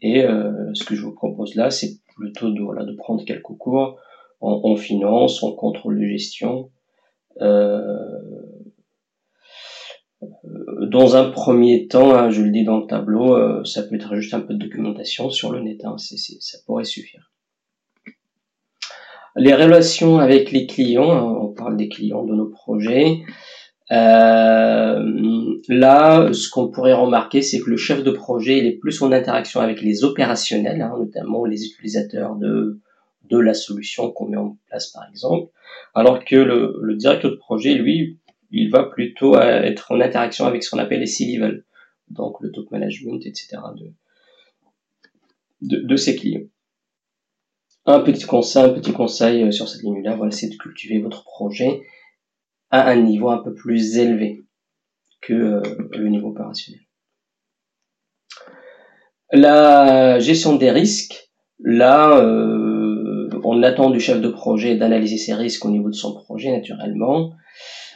Et 0.00 0.24
euh, 0.24 0.72
ce 0.74 0.84
que 0.84 0.94
je 0.94 1.02
vous 1.02 1.14
propose 1.14 1.54
là, 1.54 1.70
c'est 1.70 1.98
plutôt 2.16 2.50
de, 2.50 2.62
voilà, 2.62 2.84
de 2.84 2.92
prendre 2.92 3.24
quelques 3.24 3.42
cours 3.42 3.98
en, 4.40 4.76
finance, 4.76 5.42
en 5.42 5.52
contrôle 5.52 5.98
de 5.98 6.06
gestion, 6.06 6.70
euh, 7.40 8.37
dans 10.88 11.16
un 11.16 11.30
premier 11.30 11.86
temps, 11.86 12.14
hein, 12.14 12.30
je 12.30 12.42
le 12.42 12.50
dis 12.50 12.64
dans 12.64 12.78
le 12.78 12.86
tableau, 12.86 13.34
euh, 13.34 13.64
ça 13.64 13.82
peut 13.82 13.94
être 13.94 14.16
juste 14.16 14.34
un 14.34 14.40
peu 14.40 14.54
de 14.54 14.58
documentation 14.58 15.30
sur 15.30 15.52
le 15.52 15.60
net, 15.60 15.84
hein, 15.84 15.96
ça 15.98 16.58
pourrait 16.66 16.84
suffire. 16.84 17.30
Les 19.36 19.54
relations 19.54 20.18
avec 20.18 20.50
les 20.50 20.66
clients, 20.66 21.10
hein, 21.10 21.38
on 21.40 21.48
parle 21.48 21.76
des 21.76 21.88
clients 21.88 22.24
de 22.24 22.34
nos 22.34 22.48
projets. 22.48 23.20
Euh, 23.90 25.00
là, 25.68 26.32
ce 26.32 26.50
qu'on 26.50 26.68
pourrait 26.68 26.92
remarquer, 26.92 27.40
c'est 27.42 27.60
que 27.60 27.70
le 27.70 27.76
chef 27.76 28.02
de 28.02 28.10
projet 28.10 28.58
il 28.58 28.66
est 28.66 28.76
plus 28.76 29.00
en 29.02 29.12
interaction 29.12 29.60
avec 29.60 29.80
les 29.80 30.04
opérationnels, 30.04 30.78
notamment 30.98 31.44
les 31.44 31.64
utilisateurs 31.64 32.36
de, 32.36 32.80
de 33.30 33.38
la 33.38 33.54
solution 33.54 34.10
qu'on 34.10 34.28
met 34.28 34.36
en 34.36 34.56
place 34.68 34.88
par 34.88 35.04
exemple, 35.08 35.50
alors 35.94 36.24
que 36.24 36.36
le, 36.36 36.76
le 36.82 36.96
directeur 36.96 37.30
de 37.30 37.36
projet, 37.36 37.74
lui, 37.74 38.18
il 38.50 38.70
va 38.70 38.84
plutôt 38.84 39.38
être 39.38 39.92
en 39.92 40.00
interaction 40.00 40.46
avec 40.46 40.62
ce 40.62 40.70
qu'on 40.70 40.78
appelle 40.78 41.00
les 41.00 41.06
C-level, 41.06 41.64
donc 42.10 42.36
le 42.40 42.50
top 42.50 42.70
management, 42.70 43.20
etc. 43.26 43.58
de, 45.60 45.80
de, 45.80 45.96
ses 45.96 46.16
clients. 46.16 46.46
Un 47.86 48.00
petit 48.00 48.24
conseil, 48.24 48.64
un 48.64 48.70
petit 48.70 48.92
conseil 48.92 49.42
euh, 49.42 49.50
sur 49.50 49.68
cette 49.68 49.82
ligne-là, 49.82 50.16
voilà, 50.16 50.30
c'est 50.30 50.48
de 50.48 50.56
cultiver 50.56 51.00
votre 51.00 51.24
projet 51.24 51.80
à 52.70 52.88
un 52.88 52.96
niveau 52.96 53.30
un 53.30 53.38
peu 53.38 53.54
plus 53.54 53.96
élevé 53.96 54.44
que 55.20 55.32
euh, 55.32 55.62
le 55.92 56.08
niveau 56.08 56.28
opérationnel. 56.28 56.82
La 59.30 60.18
gestion 60.20 60.56
des 60.56 60.70
risques, 60.70 61.30
là, 61.58 62.18
euh, 62.18 63.28
on 63.44 63.62
attend 63.62 63.90
du 63.90 64.00
chef 64.00 64.20
de 64.20 64.28
projet 64.28 64.76
d'analyser 64.76 65.18
ses 65.18 65.34
risques 65.34 65.64
au 65.64 65.70
niveau 65.70 65.88
de 65.88 65.94
son 65.94 66.14
projet 66.14 66.50
naturellement, 66.50 67.32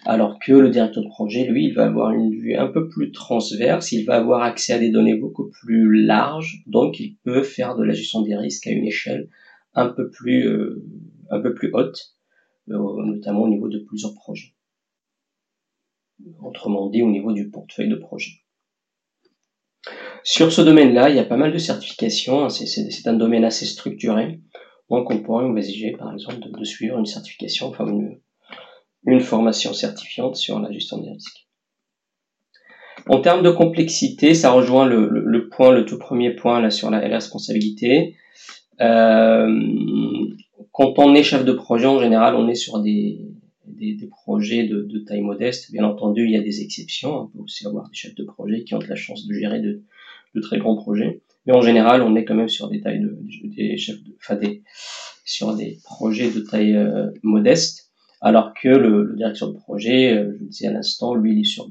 alors 0.05 0.39
que 0.41 0.53
le 0.53 0.69
directeur 0.69 1.03
de 1.03 1.09
projet, 1.09 1.45
lui, 1.45 1.67
il 1.67 1.75
va 1.75 1.85
avoir 1.85 2.11
une 2.13 2.31
vue 2.31 2.57
un 2.57 2.67
peu 2.67 2.89
plus 2.89 3.13
transverse, 3.13 3.93
il 3.93 4.05
va 4.05 4.17
avoir 4.17 4.43
accès 4.43 4.73
à 4.73 4.79
des 4.79 4.91
données 4.91 5.15
beaucoup 5.15 5.49
plus 5.51 6.03
larges, 6.03 6.63
donc 6.67 6.99
il 6.99 7.17
peut 7.25 7.43
faire 7.43 7.77
de 7.77 7.85
la 7.85 7.93
gestion 7.93 8.23
des 8.23 8.37
risques 8.37 8.67
à 8.67 8.71
une 8.71 8.87
échelle 8.87 9.29
un 9.75 9.89
peu 9.89 10.11
plus, 10.11 10.49
euh, 10.49 10.85
un 11.31 11.41
peu 11.41 11.55
plus 11.55 11.71
haute, 11.73 12.17
euh, 12.71 13.05
notamment 13.05 13.43
au 13.43 13.49
niveau 13.49 13.69
de 13.69 13.79
plusieurs 13.79 14.15
projets. 14.15 14.55
Autrement 16.43 16.89
dit, 16.89 17.03
au 17.03 17.11
niveau 17.11 17.33
du 17.33 17.51
portefeuille 17.51 17.89
de 17.89 17.97
projet. 17.97 18.31
Sur 20.25 20.53
ce 20.53 20.63
domaine-là, 20.63 21.11
il 21.11 21.17
y 21.17 21.21
a 21.21 21.25
pas 21.25 21.37
mal 21.37 21.53
de 21.53 21.59
certifications. 21.59 22.45
Hein, 22.45 22.49
c'est 22.49 23.07
un 23.07 23.15
domaine 23.15 23.45
assez 23.45 23.67
structuré. 23.67 24.41
Donc, 24.89 25.11
on 25.11 25.23
pourrait 25.23 25.47
envisager, 25.47 25.93
par 25.93 26.13
exemple, 26.13 26.39
de, 26.49 26.65
suivre 26.65 26.99
une 26.99 27.07
certification, 27.07 27.69
enfin 27.69 27.87
une, 27.89 28.21
une 29.05 29.21
formation 29.21 29.73
certifiante 29.73 30.37
sur 30.37 30.59
la 30.61 30.71
gestion 30.71 30.99
des 30.99 31.11
risques. 31.11 31.47
En 33.09 33.21
termes 33.21 33.43
de 33.43 33.51
complexité, 33.51 34.35
ça 34.35 34.53
rejoint 34.53 34.87
le, 34.87 35.09
le, 35.09 35.49
point, 35.49 35.73
le 35.73 35.85
tout 35.85 35.99
premier 35.99 36.31
point 36.31 36.61
là 36.61 36.71
sur 36.71 36.91
la, 36.91 37.01
responsabilité. 37.01 38.15
Euh, 38.81 40.27
quand 40.71 40.99
on 40.99 41.15
est 41.15 41.23
chef 41.23 41.45
de 41.45 41.53
projet, 41.53 41.87
en 41.87 42.01
général, 42.01 42.37
on 42.37 42.49
est 42.49 42.55
sur 42.55 42.81
des, 42.81 43.19
des, 43.67 43.95
des 43.95 44.07
projets 44.07 44.65
de, 44.65 44.83
de, 44.83 44.99
taille 45.01 45.21
modeste. 45.21 45.73
Bien 45.73 45.85
entendu, 45.85 46.25
il 46.25 46.31
y 46.31 46.37
a 46.37 46.43
des 46.43 46.63
exceptions. 46.63 47.23
On 47.23 47.27
peut 47.27 47.39
aussi 47.41 47.67
avoir 47.67 47.89
des 47.89 47.95
chefs 47.95 48.15
de 48.15 48.25
projet 48.25 48.63
qui 48.63 48.75
ont 48.75 48.79
la 48.79 48.97
chance 48.97 49.27
de 49.27 49.35
gérer 49.35 49.61
de, 49.61 49.83
de 50.35 50.41
très 50.41 50.59
grands 50.59 50.77
projets. 50.77 51.21
Mais 51.47 51.55
en 51.55 51.63
général, 51.63 52.03
on 52.03 52.15
est 52.15 52.25
quand 52.25 52.35
même 52.35 52.49
sur 52.49 52.69
des 52.69 52.81
tailles 52.81 53.01
de, 53.01 53.19
des 53.45 53.77
chefs 53.77 54.03
de, 54.03 54.15
enfin 54.21 54.37
des, 54.37 54.63
sur 55.25 55.55
des 55.55 55.79
projets 55.83 56.31
de 56.31 56.41
taille 56.41 56.77
euh, 56.77 57.11
modeste. 57.23 57.92
Alors 58.25 58.55
que 58.55 58.69
le, 58.69 59.15
directeur 59.17 59.53
de 59.53 59.59
projet, 59.59 60.17
euh, 60.17 60.33
je 60.37 60.45
le 60.45 60.49
disais 60.49 60.69
à 60.69 60.73
l'instant, 60.73 61.15
lui, 61.15 61.33
il 61.33 61.41
est 61.41 61.45
sur 61.45 61.69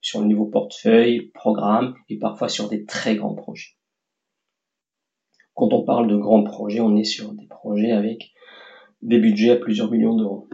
sur 0.00 0.22
le 0.22 0.26
niveau 0.26 0.46
portefeuille, 0.46 1.30
programme 1.34 1.94
et 2.08 2.18
parfois 2.18 2.48
sur 2.48 2.70
des 2.70 2.86
très 2.86 3.16
grands 3.16 3.34
projets. 3.34 3.76
Quand 5.52 5.74
on 5.74 5.84
parle 5.84 6.08
de 6.08 6.16
grands 6.16 6.42
projets, 6.42 6.80
on 6.80 6.96
est 6.96 7.04
sur 7.04 7.34
des 7.34 7.46
projets 7.46 7.92
avec 7.92 8.32
des 9.02 9.18
budgets 9.18 9.50
à 9.50 9.56
plusieurs 9.56 9.90
millions 9.90 10.16
d'euros. 10.16 10.48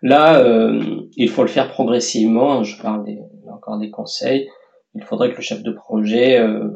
Là, 0.00 0.38
euh, 0.38 1.08
il 1.16 1.28
faut 1.28 1.42
le 1.42 1.48
faire 1.48 1.72
progressivement. 1.72 2.62
Je 2.62 2.80
parle 2.80 3.04
encore 3.50 3.78
des 3.78 3.90
conseils. 3.90 4.48
Il 4.94 5.02
faudrait 5.02 5.32
que 5.32 5.36
le 5.36 5.42
chef 5.42 5.64
de 5.64 5.72
projet 5.72 6.38
euh, 6.38 6.70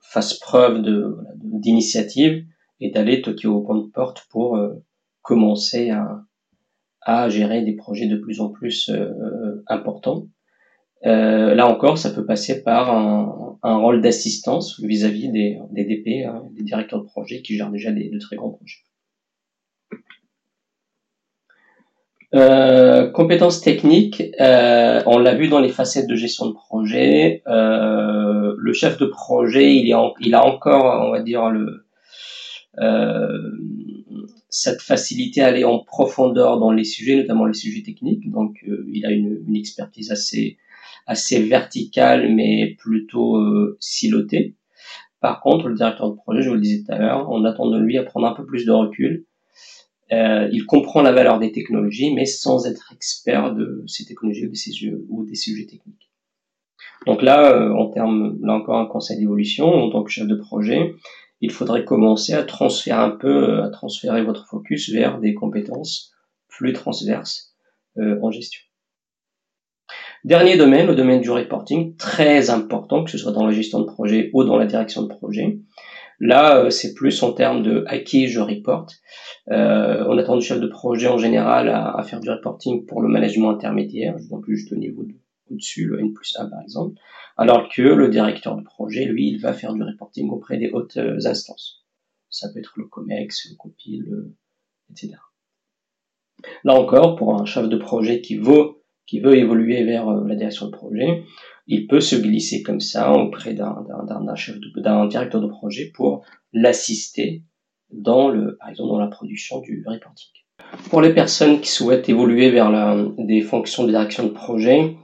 fasse 0.00 0.34
preuve 0.34 0.82
de 0.82 1.16
d'initiative 1.36 2.44
et 2.82 2.90
d'aller 2.90 3.22
toquer 3.22 3.46
au 3.46 3.60
point 3.60 3.78
de 3.78 3.88
porte 3.88 4.26
pour 4.28 4.56
euh, 4.56 4.74
commencer 5.22 5.90
à, 5.90 6.24
à 7.00 7.28
gérer 7.28 7.62
des 7.62 7.74
projets 7.74 8.08
de 8.08 8.16
plus 8.16 8.40
en 8.40 8.48
plus 8.48 8.90
euh, 8.90 9.62
importants. 9.68 10.26
Euh, 11.06 11.54
là 11.54 11.68
encore, 11.68 11.96
ça 11.96 12.10
peut 12.10 12.26
passer 12.26 12.62
par 12.64 12.92
un, 12.92 13.58
un 13.62 13.76
rôle 13.76 14.02
d'assistance 14.02 14.80
vis-à-vis 14.80 15.30
des, 15.30 15.58
des 15.70 15.84
DP, 15.84 16.26
hein, 16.26 16.42
des 16.52 16.64
directeurs 16.64 17.02
de 17.02 17.06
projet 17.06 17.40
qui 17.42 17.56
gèrent 17.56 17.70
déjà 17.70 17.92
des, 17.92 18.08
de 18.08 18.18
très 18.18 18.36
grands 18.36 18.50
projets. 18.50 18.78
Compétences 23.12 23.60
techniques, 23.60 24.22
on 24.40 25.18
l'a 25.18 25.34
vu 25.34 25.48
dans 25.48 25.60
les 25.60 25.68
facettes 25.68 26.06
de 26.06 26.14
gestion 26.14 26.46
de 26.46 26.54
projet. 26.54 27.42
Le 27.46 28.72
chef 28.72 28.96
de 28.96 29.04
projet, 29.04 29.74
il, 29.74 29.90
est 29.90 29.96
il 30.20 30.34
a 30.34 30.42
encore, 30.42 31.06
on 31.06 31.10
va 31.10 31.20
dire, 31.20 31.50
le, 31.50 31.84
cette 34.48 34.82
facilité 34.82 35.40
à 35.40 35.46
aller 35.46 35.64
en 35.64 35.78
profondeur 35.78 36.58
dans 36.58 36.72
les 36.72 36.84
sujets, 36.84 37.16
notamment 37.16 37.46
les 37.46 37.54
sujets 37.54 37.82
techniques. 37.82 38.30
Donc, 38.30 38.56
euh, 38.68 38.86
il 38.92 39.06
a 39.06 39.10
une, 39.10 39.56
expertise 39.56 40.10
assez 40.10 40.58
assez 41.06 41.42
verticale, 41.42 42.32
mais 42.32 42.76
plutôt 42.78 43.36
euh, 43.36 43.76
silotée. 43.80 44.54
Par 45.20 45.40
contre, 45.40 45.68
le 45.68 45.74
directeur 45.74 46.10
de 46.10 46.16
projet, 46.16 46.42
je 46.42 46.48
vous 46.48 46.54
le 46.54 46.60
disais 46.60 46.84
tout 46.84 46.92
à 46.92 46.98
l'heure, 46.98 47.28
on 47.30 47.44
attend 47.44 47.68
de 47.68 47.78
lui 47.78 47.98
à 47.98 48.04
prendre 48.04 48.26
un 48.26 48.34
peu 48.34 48.44
plus 48.46 48.64
de 48.64 48.72
recul 48.72 49.24
euh, 50.12 50.48
il 50.52 50.66
comprend 50.66 51.00
la 51.00 51.12
valeur 51.12 51.38
des 51.38 51.52
technologies, 51.52 52.12
mais 52.12 52.26
sans 52.26 52.66
être 52.66 52.92
expert 52.92 53.54
de 53.54 53.82
ces 53.86 54.04
technologies 54.04 54.46
ou 54.46 54.50
des 54.50 54.56
sujets, 54.56 54.94
sujets 55.34 55.66
techniques. 55.66 56.10
Donc 57.06 57.22
là, 57.22 57.52
euh, 57.54 57.72
en 57.72 57.88
termes, 57.88 58.38
là 58.42 58.52
encore 58.52 58.78
un 58.78 58.86
conseil 58.86 59.18
d'évolution, 59.18 59.66
en 59.66 59.90
tant 59.90 60.02
que 60.02 60.10
chef 60.10 60.26
de 60.26 60.34
projet, 60.34 60.94
il 61.42 61.50
faudrait 61.50 61.84
commencer 61.84 62.32
à 62.32 62.44
transférer 62.44 62.96
un 62.96 63.10
peu, 63.10 63.62
à 63.62 63.68
transférer 63.68 64.22
votre 64.22 64.46
focus 64.46 64.90
vers 64.90 65.18
des 65.18 65.34
compétences 65.34 66.12
plus 66.48 66.72
transverses 66.72 67.54
euh, 67.98 68.18
en 68.22 68.30
gestion. 68.30 68.60
Dernier 70.24 70.56
domaine, 70.56 70.86
le 70.86 70.94
domaine 70.94 71.20
du 71.20 71.30
reporting, 71.30 71.96
très 71.96 72.50
important, 72.50 73.02
que 73.02 73.10
ce 73.10 73.18
soit 73.18 73.32
dans 73.32 73.44
la 73.44 73.52
gestion 73.52 73.80
de 73.80 73.86
projet 73.86 74.30
ou 74.32 74.44
dans 74.44 74.56
la 74.56 74.66
direction 74.66 75.02
de 75.02 75.08
projet. 75.08 75.58
Là, 76.20 76.58
euh, 76.58 76.70
c'est 76.70 76.94
plus 76.94 77.20
en 77.24 77.32
termes 77.32 77.64
de 77.64 77.84
à 77.88 77.98
qui 77.98 78.28
je 78.28 78.38
reporte. 78.38 79.00
Euh, 79.50 80.04
on 80.08 80.16
attend 80.18 80.36
du 80.36 80.46
chef 80.46 80.60
de 80.60 80.68
projet 80.68 81.08
en 81.08 81.18
général 81.18 81.68
à, 81.68 82.00
faire 82.04 82.20
du 82.20 82.30
reporting 82.30 82.86
pour 82.86 83.02
le 83.02 83.08
management 83.08 83.50
intermédiaire, 83.50 84.14
donc 84.30 84.44
juste 84.46 84.72
au 84.72 84.76
niveau 84.76 85.02
de, 85.02 85.14
au-dessus, 85.52 85.86
le 85.86 86.00
N 86.00 86.12
plus 86.12 86.36
1 86.36 86.46
par 86.46 86.60
exemple, 86.62 87.00
alors 87.36 87.68
que 87.68 87.82
le 87.82 88.08
directeur 88.08 88.56
de 88.56 88.62
projet, 88.62 89.04
lui, 89.04 89.28
il 89.28 89.38
va 89.38 89.52
faire 89.52 89.74
du 89.74 89.82
reporting 89.82 90.30
auprès 90.30 90.58
des 90.58 90.70
hautes 90.70 90.96
euh, 90.96 91.18
instances. 91.26 91.84
Ça 92.30 92.48
peut 92.52 92.58
être 92.58 92.72
le 92.76 92.86
COMEX, 92.86 93.50
le 93.50 93.56
COPIL, 93.56 94.06
etc. 94.90 95.14
Là 96.64 96.74
encore, 96.74 97.16
pour 97.16 97.40
un 97.40 97.44
chef 97.44 97.68
de 97.68 97.76
projet 97.76 98.20
qui 98.20 98.36
veut, 98.36 98.82
qui 99.06 99.20
veut 99.20 99.36
évoluer 99.36 99.84
vers 99.84 100.06
la 100.06 100.34
direction 100.34 100.66
de 100.66 100.72
projet, 100.72 101.24
il 101.66 101.86
peut 101.86 102.00
se 102.00 102.16
glisser 102.16 102.62
comme 102.62 102.80
ça 102.80 103.12
auprès 103.12 103.54
d'un 103.54 103.84
d'un 104.76 105.06
directeur 105.06 105.40
de 105.40 105.46
projet 105.46 105.90
pour 105.94 106.24
l'assister 106.52 107.44
dans 107.90 108.28
le, 108.28 108.56
par 108.56 108.70
exemple, 108.70 108.88
dans 108.88 108.98
la 108.98 109.08
production 109.08 109.60
du 109.60 109.84
reporting. 109.86 110.30
Pour 110.90 111.02
les 111.02 111.12
personnes 111.12 111.60
qui 111.60 111.70
souhaitent 111.70 112.08
évoluer 112.08 112.50
vers 112.50 112.70
la, 112.70 112.96
des 113.18 113.42
fonctions 113.42 113.84
de 113.84 113.90
direction 113.90 114.24
de 114.24 114.30
projet, 114.30 114.96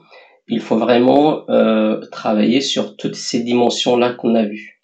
il 0.49 0.61
faut 0.61 0.79
vraiment 0.79 1.49
euh, 1.51 2.01
travailler 2.11 2.61
sur 2.61 2.97
toutes 2.97 3.17
ces 3.17 3.43
dimensions-là 3.43 4.15
qu'on 4.15 4.35
a 4.35 4.45
vues. 4.45 4.81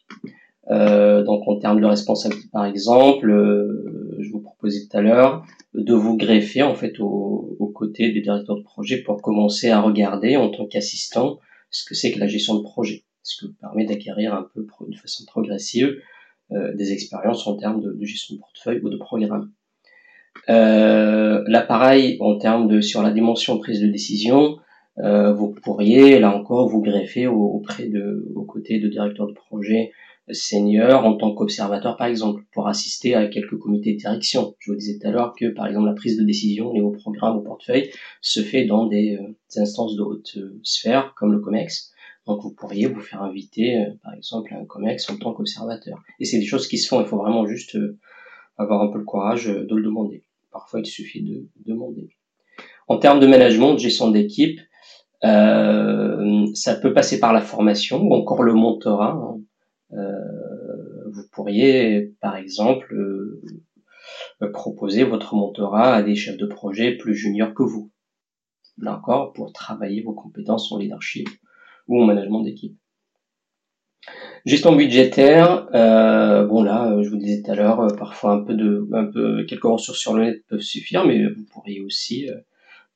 Euh, 0.71 1.23
donc 1.23 1.47
en 1.47 1.59
termes 1.59 1.81
de 1.81 1.87
responsabilité, 1.87 2.49
par 2.53 2.65
exemple, 2.65 3.31
euh, 3.31 4.17
je 4.19 4.31
vous 4.31 4.41
proposais 4.41 4.87
tout 4.89 4.97
à 4.97 5.03
l'heure 5.03 5.45
de 5.75 5.95
vous 5.95 6.17
greffer 6.17 6.63
en 6.63 6.75
fait 6.75 6.99
aux, 7.01 7.73
côtés 7.75 8.13
des 8.13 8.21
directeurs 8.21 8.57
de 8.57 8.63
projet 8.63 8.99
pour 8.99 9.21
commencer 9.21 9.71
à 9.71 9.81
regarder 9.81 10.37
en 10.37 10.49
tant 10.49 10.65
qu'assistant 10.65 11.41
ce 11.71 11.85
que 11.85 11.95
c'est 11.95 12.13
que 12.13 12.21
la 12.21 12.29
gestion 12.29 12.55
de 12.55 12.63
projet, 12.63 13.03
ce 13.25 13.45
qui 13.45 13.53
permet 13.55 13.85
d'acquérir 13.85 14.33
un 14.33 14.47
peu 14.55 14.65
de 14.87 14.97
façon 14.97 15.25
progressive 15.25 15.97
des 16.51 16.93
expériences 16.93 17.49
en 17.49 17.57
termes 17.57 17.81
de, 17.81 18.05
gestion 18.05 18.37
de 18.37 18.41
portefeuille 18.41 18.81
ou 18.85 18.91
de 18.91 18.97
programme. 18.97 19.51
Euh, 20.49 21.43
là, 21.47 21.63
pareil, 21.63 22.17
en 22.21 22.39
termes 22.39 22.69
de 22.69 22.81
sur 22.81 23.03
la 23.03 23.11
dimension 23.11 23.59
prise 23.59 23.81
de 23.81 23.87
décision, 23.87 24.59
vous 24.97 25.55
pourriez 25.63 26.19
là 26.21 26.37
encore 26.37 26.69
vous 26.69 26.81
greffer 26.81 27.27
auprès 27.27 27.87
de, 27.87 28.31
aux 28.35 28.45
côtés 28.45 28.79
de 28.79 28.89
directeurs 28.89 29.27
de 29.27 29.33
projet 29.33 29.91
seniors 30.33 31.05
en 31.05 31.17
tant 31.17 31.35
qu'observateur 31.35 31.97
par 31.97 32.07
exemple 32.07 32.45
pour 32.53 32.67
assister 32.67 33.15
à 33.15 33.27
quelques 33.27 33.59
comités 33.59 33.93
de 33.93 33.99
direction. 33.99 34.55
Je 34.59 34.73
vous 34.73 34.79
disais 34.79 34.99
tout 34.99 35.07
à 35.07 35.11
l'heure 35.11 35.35
que 35.39 35.47
par 35.47 35.67
exemple 35.67 35.87
la 35.87 35.95
prise 35.95 36.17
de 36.17 36.25
décision 36.25 36.71
au 36.71 36.91
programme 36.93 37.37
au 37.37 37.41
portefeuille 37.43 37.91
se 38.23 38.41
fait 38.41 38.65
dans 38.65 38.87
des, 38.87 39.17
euh, 39.17 39.61
instances 39.61 39.97
de 39.97 40.03
haute 40.03 40.37
euh, 40.37 40.59
sphère 40.63 41.15
comme 41.17 41.33
le 41.33 41.41
COMEX. 41.41 41.93
Donc 42.27 42.43
vous 42.43 42.53
pourriez 42.53 42.87
vous 42.87 43.01
faire 43.01 43.23
inviter 43.23 43.77
euh, 43.77 43.91
par 44.03 44.15
exemple 44.15 44.55
à 44.55 44.59
un 44.59 44.65
COMEX 44.65 45.11
en 45.11 45.19
tant 45.19 45.35
qu'observateur. 45.35 46.03
Et 46.21 46.25
c'est 46.25 46.39
des 46.39 46.47
choses 46.47 46.69
qui 46.69 46.79
se 46.79 46.89
font, 46.89 47.01
il 47.03 47.07
faut 47.07 47.19
vraiment 47.19 47.47
juste 47.47 47.77
avoir 48.57 48.83
un 48.83 48.89
peu 48.89 48.99
le 48.99 49.05
courage 49.05 49.47
de 49.47 49.75
le 49.75 49.83
demander. 49.83 50.23
Parfois 50.51 50.81
il 50.81 50.87
suffit 50.87 51.23
de 51.23 51.49
demander. 51.67 52.09
En 52.89 52.99
termes 52.99 53.21
de 53.21 53.27
management, 53.27 53.75
de 53.75 53.79
gestion 53.79 54.11
d'équipe, 54.11 54.61
euh, 55.25 56.47
ça 56.55 56.75
peut 56.75 56.93
passer 56.93 57.19
par 57.21 57.33
la 57.33 57.41
formation 57.41 58.03
ou 58.03 58.15
encore 58.15 58.43
le 58.43 58.55
mentorat. 58.55 59.13
Hein. 59.13 59.41
Euh, 59.93 61.11
vous 61.13 61.23
pourriez, 61.31 62.15
par 62.21 62.37
exemple, 62.37 62.95
proposer 64.53 65.05
votre 65.05 65.35
mentorat 65.35 65.95
à 65.95 66.03
des 66.03 66.17
chefs 66.17 66.37
de 66.37 66.47
projet 66.47 66.97
plus 66.97 67.15
juniors 67.15 67.55
que 67.55 67.63
vous. 67.63 67.91
Là 68.79 68.97
encore, 68.97 69.33
pour 69.33 69.53
travailler 69.53 70.03
vos 70.03 70.15
compétences 70.15 70.73
en 70.73 70.79
leadership 70.79 71.29
ou 71.87 72.03
en 72.03 72.07
management 72.07 72.43
d'équipe. 72.43 72.77
Gestion 74.45 74.77
budgétaire, 74.77 75.69
euh, 75.75 76.45
bon 76.45 76.63
là, 76.63 76.91
euh, 76.91 77.03
je 77.03 77.09
vous 77.09 77.17
disais 77.17 77.43
tout 77.43 77.51
à 77.51 77.55
l'heure, 77.55 77.81
euh, 77.81 77.95
parfois 77.97 78.33
un 78.33 78.45
peu 78.45 78.53
de, 78.53 78.87
un 78.93 79.07
peu 79.07 79.45
quelques 79.45 79.65
ressources 79.65 79.99
sur 79.99 80.13
le 80.13 80.25
net 80.25 80.45
peuvent 80.47 80.61
suffire, 80.61 81.07
mais 81.07 81.25
vous 81.27 81.45
pourriez 81.51 81.81
aussi 81.81 82.29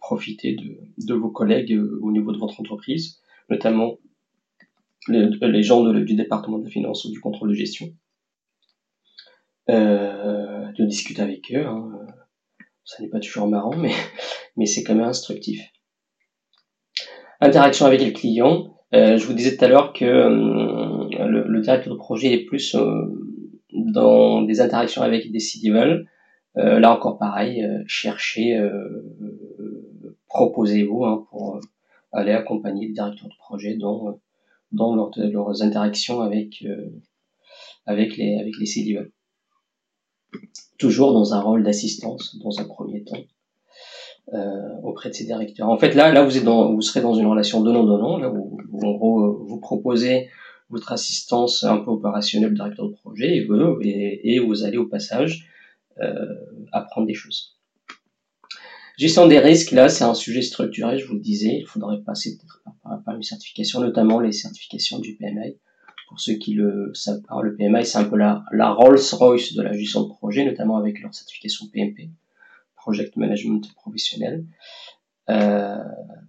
profiter 0.00 0.56
de, 0.98 1.14
vos 1.14 1.30
collègues 1.30 1.78
au 2.02 2.12
niveau 2.12 2.32
de 2.32 2.38
votre 2.38 2.60
entreprise, 2.60 3.20
notamment 3.50 3.98
les, 5.08 5.62
gens 5.62 5.82
du 5.92 6.14
département 6.14 6.58
de 6.58 6.68
finance 6.68 7.04
ou 7.04 7.10
du 7.10 7.20
contrôle 7.20 7.50
de 7.50 7.54
gestion, 7.54 7.92
de 9.68 10.84
discuter 10.84 11.22
avec 11.22 11.52
eux. 11.52 11.66
Hein. 11.66 12.06
Ça 12.84 13.02
n'est 13.02 13.08
pas 13.08 13.20
toujours 13.20 13.48
marrant, 13.48 13.76
mais, 13.76 13.92
mais 14.56 14.66
c'est 14.66 14.82
quand 14.82 14.94
même 14.94 15.04
instructif. 15.04 15.60
Interaction 17.40 17.86
avec 17.86 18.00
les 18.00 18.12
clients. 18.12 18.74
je 18.92 19.24
vous 19.24 19.34
disais 19.34 19.56
tout 19.56 19.64
à 19.64 19.68
l'heure 19.68 19.92
que 19.92 20.04
le, 21.26 21.60
directeur 21.60 21.92
de 21.92 21.98
projet 21.98 22.32
est 22.32 22.44
plus 22.44 22.74
euh, 22.74 23.06
dans 23.72 24.42
des 24.42 24.60
interactions 24.60 25.02
avec 25.02 25.30
des. 25.30 25.38
Euh, 26.56 26.80
là 26.80 26.92
encore 26.92 27.18
pareil, 27.18 27.62
euh, 27.62 27.82
cherchez, 27.86 28.58
proposez-vous 30.38 31.04
hein, 31.04 31.26
pour 31.30 31.60
aller 32.12 32.32
accompagner 32.32 32.86
les 32.86 32.92
directeurs 32.92 33.28
de 33.28 33.36
projet 33.38 33.74
dans, 33.74 34.20
dans 34.72 34.94
leurs 35.16 35.62
interactions 35.62 36.20
avec, 36.20 36.64
avec 37.86 38.16
les, 38.16 38.38
avec 38.38 38.54
C-level. 38.54 39.10
Toujours 40.78 41.12
dans 41.12 41.34
un 41.34 41.40
rôle 41.40 41.64
d'assistance 41.64 42.36
dans 42.38 42.60
un 42.60 42.64
premier 42.64 43.02
temps. 43.04 43.24
auprès 44.84 45.08
de 45.10 45.14
ces 45.14 45.24
directeurs. 45.24 45.68
En 45.68 45.78
fait, 45.78 45.94
là, 45.94 46.12
là, 46.12 46.22
vous 46.22 46.82
serez 46.82 47.00
dans 47.00 47.14
une 47.14 47.26
relation 47.26 47.62
donnant-donnant, 47.62 48.18
là 48.18 48.30
où, 48.30 48.58
en 48.82 48.96
vous 49.48 49.58
proposez 49.60 50.28
votre 50.70 50.92
assistance 50.92 51.64
un 51.64 51.78
peu 51.78 51.90
opérationnelle 51.90 52.54
directeur 52.54 52.88
de 52.88 52.94
projet 52.94 53.36
et 53.36 54.38
vous, 54.38 54.64
allez 54.64 54.78
au 54.78 54.86
passage 54.86 55.48
euh, 56.00 56.14
apprendre 56.72 57.06
des 57.06 57.14
choses. 57.14 57.57
Gestion 58.98 59.28
des 59.28 59.38
risques, 59.38 59.70
là, 59.70 59.88
c'est 59.88 60.02
un 60.02 60.12
sujet 60.12 60.42
structuré, 60.42 60.98
je 60.98 61.06
vous 61.06 61.14
le 61.14 61.20
disais. 61.20 61.60
Il 61.60 61.66
faudrait 61.66 62.02
passer 62.02 62.36
par, 62.82 63.14
une 63.14 63.22
certification, 63.22 63.80
notamment 63.80 64.18
les 64.18 64.32
certifications 64.32 64.98
du 64.98 65.14
PMI. 65.14 65.56
Pour 66.08 66.18
ceux 66.18 66.34
qui 66.34 66.54
le 66.54 66.90
savent 66.94 67.22
pas, 67.22 67.40
le 67.40 67.54
PMI, 67.54 67.86
c'est 67.86 67.98
un 67.98 68.04
peu 68.04 68.16
la, 68.16 68.42
Rolls-Royce 68.52 69.54
de 69.54 69.62
la 69.62 69.72
gestion 69.72 70.02
de 70.02 70.08
projet, 70.08 70.44
notamment 70.44 70.76
avec 70.78 71.00
leur 71.00 71.14
certification 71.14 71.68
PMP, 71.68 72.10
Project 72.74 73.14
Management 73.16 73.72
Professionnel. 73.76 74.44
Euh, 75.30 75.76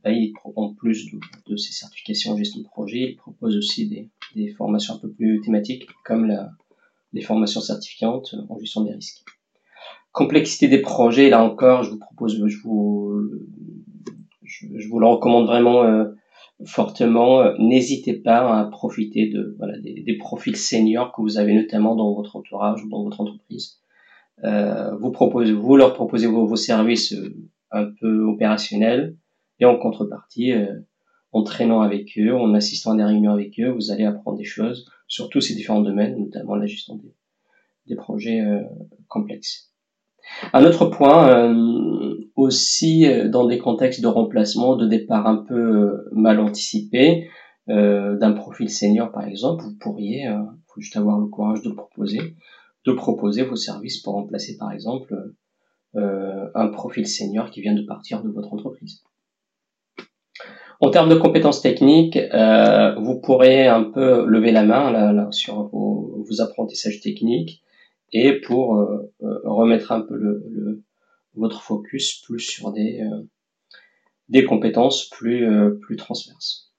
bah, 0.04 0.12
en 0.56 0.74
plus 0.76 1.10
de, 1.48 1.56
ces 1.58 1.72
certifications 1.72 2.34
en 2.34 2.38
gestion 2.38 2.60
de 2.60 2.66
projet, 2.66 3.00
il 3.00 3.16
propose 3.16 3.58
aussi 3.58 3.88
des, 3.88 4.10
des 4.36 4.50
formations 4.50 4.94
un 4.94 5.00
peu 5.00 5.10
plus 5.10 5.42
thématiques, 5.42 5.88
comme 6.06 6.28
la, 6.28 6.52
les 7.14 7.22
formations 7.22 7.62
certifiantes 7.62 8.36
en 8.48 8.60
gestion 8.60 8.82
des 8.82 8.94
risques. 8.94 9.24
Complexité 10.12 10.68
des 10.68 10.82
projets, 10.82 11.30
là 11.30 11.44
encore, 11.44 11.84
je 11.84 11.92
vous 11.92 12.00
propose, 12.00 12.44
je 12.46 12.58
vous, 12.64 13.30
je, 14.44 14.88
vous 14.90 15.00
le 15.00 15.08
recommande 15.08 15.46
vraiment 15.46 15.84
euh, 15.84 16.06
fortement. 16.66 17.54
N'hésitez 17.60 18.14
pas 18.14 18.60
à 18.60 18.66
profiter 18.66 19.30
de 19.30 19.56
voilà, 19.58 19.78
des, 19.80 20.02
des, 20.02 20.18
profils 20.18 20.56
seniors 20.56 21.12
que 21.14 21.22
vous 21.22 21.38
avez 21.38 21.54
notamment 21.54 21.96
dans 21.96 22.14
votre 22.14 22.36
entourage 22.36 22.84
ou 22.84 22.90
dans 22.90 23.04
votre 23.04 23.22
entreprise. 23.22 23.80
Euh, 24.44 24.96
vous 24.96 25.12
proposez, 25.12 25.54
vous 25.54 25.76
leur 25.76 25.94
proposez 25.94 26.28
vos, 26.28 26.46
vos 26.46 26.56
services 26.56 27.14
euh, 27.14 27.36
un 27.72 27.90
peu 28.00 28.24
opérationnel 28.24 29.16
et 29.60 29.66
en 29.66 29.78
contrepartie, 29.78 30.54
euh, 30.54 30.80
en 31.32 31.44
traînant 31.44 31.82
avec 31.82 32.18
eux, 32.18 32.36
en 32.36 32.54
assistant 32.54 32.92
à 32.92 32.96
des 32.96 33.04
réunions 33.04 33.34
avec 33.34 33.60
eux, 33.60 33.70
vous 33.70 33.92
allez 33.92 34.06
apprendre 34.06 34.38
des 34.38 34.46
choses 34.46 34.90
sur 35.08 35.30
tous 35.30 35.42
ces 35.42 35.56
différents 35.56 35.82
domaines, 35.82 36.18
notamment 36.18 36.56
la 36.56 36.66
gestion 36.66 36.96
des, 36.96 37.14
des 37.88 37.96
projets 37.96 38.42
euh, 38.42 38.64
complexes. 39.08 39.69
Un 40.54 40.66
autre 40.66 40.86
point, 40.86 41.30
euh, 41.30 42.16
aussi 42.36 43.08
dans 43.30 43.46
des 43.46 43.58
contextes 43.58 44.02
de 44.02 44.08
remplacement, 44.08 44.76
de 44.76 44.88
départ 44.88 45.28
un 45.28 45.38
peu 45.38 46.06
mal 46.12 46.40
anticipé, 46.40 47.30
d'un 47.68 48.32
profil 48.32 48.68
senior 48.68 49.12
par 49.12 49.28
exemple, 49.28 49.64
vous 49.64 49.76
pourriez, 49.80 50.24
il 50.24 50.64
faut 50.74 50.82
juste 50.82 50.98
avoir 50.98 51.20
le 51.20 51.28
courage 51.28 51.62
de 51.62 51.70
proposer, 51.70 52.34
de 52.88 52.94
proposer 52.94 53.44
vos 53.44 53.56
services 53.56 54.02
pour 54.02 54.14
remplacer 54.14 54.58
par 54.58 54.72
exemple 54.72 55.14
euh, 55.96 56.50
un 56.54 56.68
profil 56.68 57.08
senior 57.08 57.50
qui 57.50 57.62
vient 57.62 57.74
de 57.74 57.82
partir 57.82 58.22
de 58.22 58.30
votre 58.30 58.54
entreprise. 58.54 59.02
En 60.82 60.92
termes 60.92 61.10
de 61.10 61.16
compétences 61.16 61.62
techniques, 61.62 62.16
euh, 62.16 62.94
vous 63.00 63.20
pourrez 63.20 63.68
un 63.68 63.84
peu 63.84 64.26
lever 64.28 64.52
la 64.52 64.64
main 64.64 64.92
là, 64.92 65.28
sur 65.32 65.64
vos, 65.70 66.24
apprentissages 66.42 67.02
techniques 67.02 67.64
et 68.12 68.40
pour 68.42 68.76
euh, 68.76 69.12
remettre 69.20 69.92
un 69.92 70.02
peu 70.02 70.16
le, 70.16 70.84
votre 71.36 71.62
focus 71.62 72.22
plus 72.22 72.40
sur 72.40 72.72
des, 72.72 73.02
des 74.28 74.44
compétences 74.44 75.10
plus, 75.10 75.48
plus 75.82 75.96
transverses. 75.96 76.72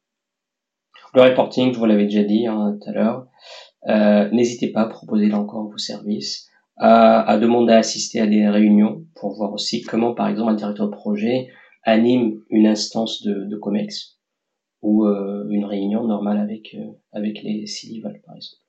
Le 1.14 1.22
reporting, 1.22 1.72
je 1.72 1.78
vous 1.78 1.86
l'avais 1.86 2.04
déjà 2.04 2.24
dit 2.24 2.46
hein, 2.46 2.78
tout 2.80 2.90
à 2.90 2.92
l'heure, 2.92 3.26
n'hésitez 4.32 4.68
pas 4.68 4.82
à 4.82 4.86
proposer 4.86 5.28
là 5.28 5.38
encore 5.38 5.70
vos 5.70 5.78
services 5.78 6.50
à, 6.80 7.38
demander 7.38 7.74
à 7.74 7.78
assister 7.78 8.20
à 8.20 8.26
des 8.26 8.48
réunions 8.48 9.04
pour 9.14 9.34
voir 9.36 9.52
aussi 9.52 9.82
comment, 9.82 10.14
par 10.14 10.28
exemple, 10.28 10.52
un 10.52 10.54
directeur 10.54 10.88
de 10.88 10.96
projet 10.96 11.48
anime 11.82 12.40
une 12.50 12.66
instance 12.66 13.22
de, 13.22 13.44
de 13.44 13.56
COMEX 13.56 14.18
ou 14.82 15.04
euh, 15.04 15.46
une 15.50 15.64
réunion 15.64 16.06
normale 16.06 16.38
avec, 16.38 16.74
euh, 16.74 16.92
avec 17.12 17.42
les 17.42 17.66
CIVAL, 17.66 18.20
par 18.24 18.36
exemple. 18.36 18.59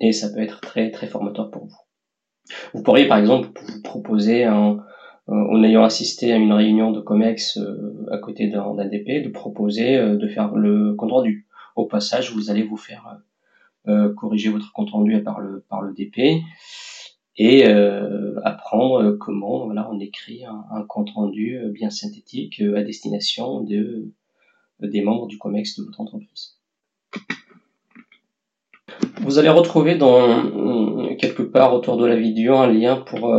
Et 0.00 0.12
ça 0.12 0.30
peut 0.30 0.40
être 0.40 0.60
très, 0.60 0.90
très 0.90 1.06
formateur 1.06 1.50
pour 1.50 1.66
vous. 1.66 1.76
Vous 2.74 2.82
pourriez, 2.82 3.08
par 3.08 3.18
exemple, 3.18 3.48
vous 3.66 3.82
proposer, 3.82 4.44
euh, 4.46 4.74
en 5.28 5.64
ayant 5.64 5.82
assisté 5.82 6.32
à 6.32 6.36
une 6.36 6.52
réunion 6.52 6.92
de 6.92 7.00
COMEX 7.00 7.58
à 8.12 8.18
côté 8.18 8.46
d'un 8.48 8.74
DP, 8.84 9.24
de 9.24 9.30
proposer 9.30 9.98
de 9.98 10.28
faire 10.28 10.54
le 10.54 10.94
compte 10.94 11.10
rendu. 11.10 11.48
Au 11.74 11.86
passage, 11.86 12.32
vous 12.32 12.48
allez 12.48 12.62
vous 12.62 12.76
faire 12.76 13.18
corriger 14.16 14.50
votre 14.50 14.72
compte 14.72 14.90
rendu 14.90 15.20
par 15.24 15.40
le, 15.40 15.64
par 15.68 15.82
DP 15.92 16.44
et 17.38 17.66
euh, 17.66 18.40
apprendre 18.44 19.12
comment 19.12 19.66
voilà, 19.66 19.88
on 19.90 20.00
écrit 20.00 20.44
un, 20.44 20.82
compte 20.88 21.10
rendu 21.10 21.58
euh, 21.58 21.70
bien 21.70 21.90
synthétique 21.90 22.60
euh, 22.60 22.76
à 22.76 22.82
destination 22.82 23.60
de, 23.60 24.10
des 24.80 25.02
membres 25.02 25.26
du 25.26 25.36
COMEX 25.38 25.78
de 25.78 25.84
votre 25.84 26.00
entreprise. 26.00 26.58
Vous 29.22 29.38
allez 29.38 29.48
retrouver 29.48 29.96
dans 29.96 31.16
quelque 31.16 31.42
part 31.42 31.74
autour 31.74 31.96
de 31.96 32.06
la 32.06 32.16
vidéo 32.16 32.54
un 32.54 32.72
lien 32.72 32.96
pour 32.96 33.34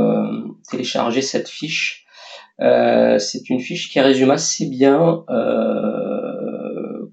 télécharger 0.69 1.21
cette 1.21 1.47
fiche. 1.47 2.05
c'est 2.59 3.49
une 3.49 3.59
fiche 3.59 3.89
qui 3.89 3.99
résume 3.99 4.31
assez 4.31 4.67
bien 4.67 5.23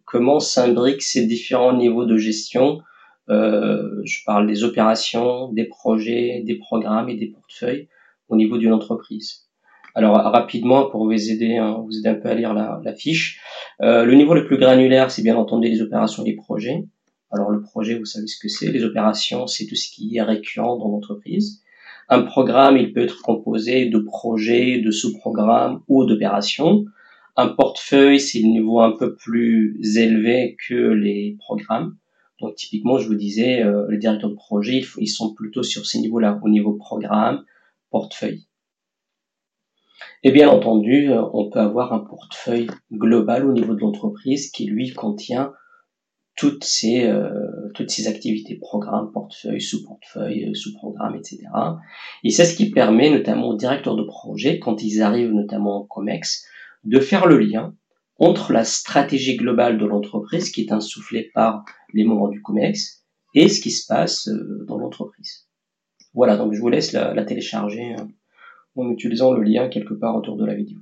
comment 0.04 0.40
s'imbriquent 0.40 1.02
ces 1.02 1.26
différents 1.26 1.76
niveaux 1.76 2.04
de 2.04 2.16
gestion 2.16 2.80
euh, 3.30 4.02
je 4.04 4.18
parle 4.24 4.46
des 4.46 4.64
opérations, 4.64 5.50
des 5.52 5.64
projets, 5.64 6.42
des 6.44 6.56
programmes 6.56 7.08
et 7.08 7.16
des 7.16 7.28
portefeuilles 7.28 7.88
au 8.28 8.36
niveau 8.36 8.58
d'une 8.58 8.72
entreprise. 8.72 9.48
Alors 9.94 10.16
rapidement, 10.16 10.90
pour 10.90 11.04
vous 11.04 11.30
aider, 11.30 11.56
hein, 11.56 11.82
vous 11.84 11.96
aider 11.98 12.08
un 12.08 12.14
peu 12.14 12.28
à 12.28 12.34
lire 12.34 12.52
la, 12.52 12.80
la 12.84 12.94
fiche, 12.94 13.40
euh, 13.80 14.04
le 14.04 14.14
niveau 14.14 14.34
le 14.34 14.44
plus 14.44 14.58
granulaire, 14.58 15.10
c'est 15.10 15.22
bien 15.22 15.36
entendu 15.36 15.68
les 15.68 15.80
opérations 15.82 16.24
et 16.24 16.30
les 16.30 16.36
projets. 16.36 16.84
Alors 17.34 17.50
le 17.50 17.60
projet, 17.60 17.98
vous 17.98 18.04
savez 18.04 18.28
ce 18.28 18.38
que 18.38 18.48
c'est. 18.48 18.70
Les 18.70 18.84
opérations, 18.84 19.48
c'est 19.48 19.66
tout 19.66 19.74
ce 19.74 19.90
qui 19.90 20.16
est 20.16 20.22
récurrent 20.22 20.76
dans 20.78 20.88
l'entreprise. 20.88 21.62
Un 22.08 22.22
programme, 22.22 22.76
il 22.76 22.92
peut 22.92 23.00
être 23.00 23.22
composé 23.22 23.86
de 23.86 23.98
projets, 23.98 24.78
de 24.80 24.90
sous-programmes 24.92 25.80
ou 25.88 26.04
d'opérations. 26.04 26.84
Un 27.36 27.48
portefeuille, 27.48 28.20
c'est 28.20 28.38
le 28.38 28.48
niveau 28.48 28.80
un 28.80 28.92
peu 28.92 29.16
plus 29.16 29.96
élevé 29.96 30.56
que 30.68 30.74
les 30.74 31.36
programmes. 31.40 31.96
Donc 32.40 32.54
typiquement, 32.54 32.98
je 32.98 33.08
vous 33.08 33.16
disais, 33.16 33.62
euh, 33.62 33.86
les 33.90 33.98
directeurs 33.98 34.30
de 34.30 34.36
projet, 34.36 34.84
ils, 34.98 35.08
sont 35.08 35.34
plutôt 35.34 35.64
sur 35.64 35.86
ces 35.86 35.98
niveaux-là, 35.98 36.38
au 36.44 36.48
niveau 36.48 36.74
programme, 36.74 37.44
portefeuille. 37.90 38.46
Et 40.22 40.30
bien 40.30 40.48
entendu, 40.48 41.10
euh, 41.10 41.22
on 41.32 41.50
peut 41.50 41.58
avoir 41.58 41.92
un 41.92 42.00
portefeuille 42.00 42.68
global 42.92 43.44
au 43.44 43.52
niveau 43.52 43.74
de 43.74 43.80
l'entreprise 43.80 44.50
qui 44.50 44.66
lui 44.66 44.92
contient 44.92 45.52
toutes 46.36 46.64
ces 46.64 47.06
euh, 47.06 47.70
toutes 47.74 47.90
ces 47.90 48.08
activités, 48.08 48.56
programme, 48.56 49.12
portefeuille, 49.12 49.60
sous-portefeuille, 49.60 50.54
sous-programme, 50.54 51.14
etc. 51.14 51.46
Et 52.24 52.30
c'est 52.30 52.44
ce 52.44 52.56
qui 52.56 52.70
permet 52.70 53.10
notamment 53.10 53.48
aux 53.48 53.56
directeurs 53.56 53.96
de 53.96 54.02
projet, 54.02 54.58
quand 54.58 54.82
ils 54.82 55.02
arrivent 55.02 55.32
notamment 55.32 55.82
en 55.82 55.84
COMEX, 55.84 56.44
de 56.84 57.00
faire 57.00 57.26
le 57.26 57.38
lien 57.38 57.74
entre 58.18 58.52
la 58.52 58.64
stratégie 58.64 59.36
globale 59.36 59.78
de 59.78 59.86
l'entreprise 59.86 60.50
qui 60.50 60.62
est 60.62 60.72
insufflée 60.72 61.30
par 61.34 61.64
les 61.92 62.04
membres 62.04 62.30
du 62.30 62.42
COMEX 62.42 63.04
et 63.34 63.48
ce 63.48 63.60
qui 63.60 63.70
se 63.70 63.86
passe 63.86 64.28
euh, 64.28 64.64
dans 64.66 64.78
l'entreprise. 64.78 65.48
Voilà, 66.14 66.36
donc 66.36 66.52
je 66.52 66.60
vous 66.60 66.68
laisse 66.68 66.92
la, 66.92 67.12
la 67.12 67.24
télécharger 67.24 67.96
en 68.76 68.90
utilisant 68.90 69.32
le 69.32 69.42
lien 69.42 69.68
quelque 69.68 69.94
part 69.94 70.16
autour 70.16 70.36
de 70.36 70.44
la 70.44 70.54
vidéo. 70.54 70.78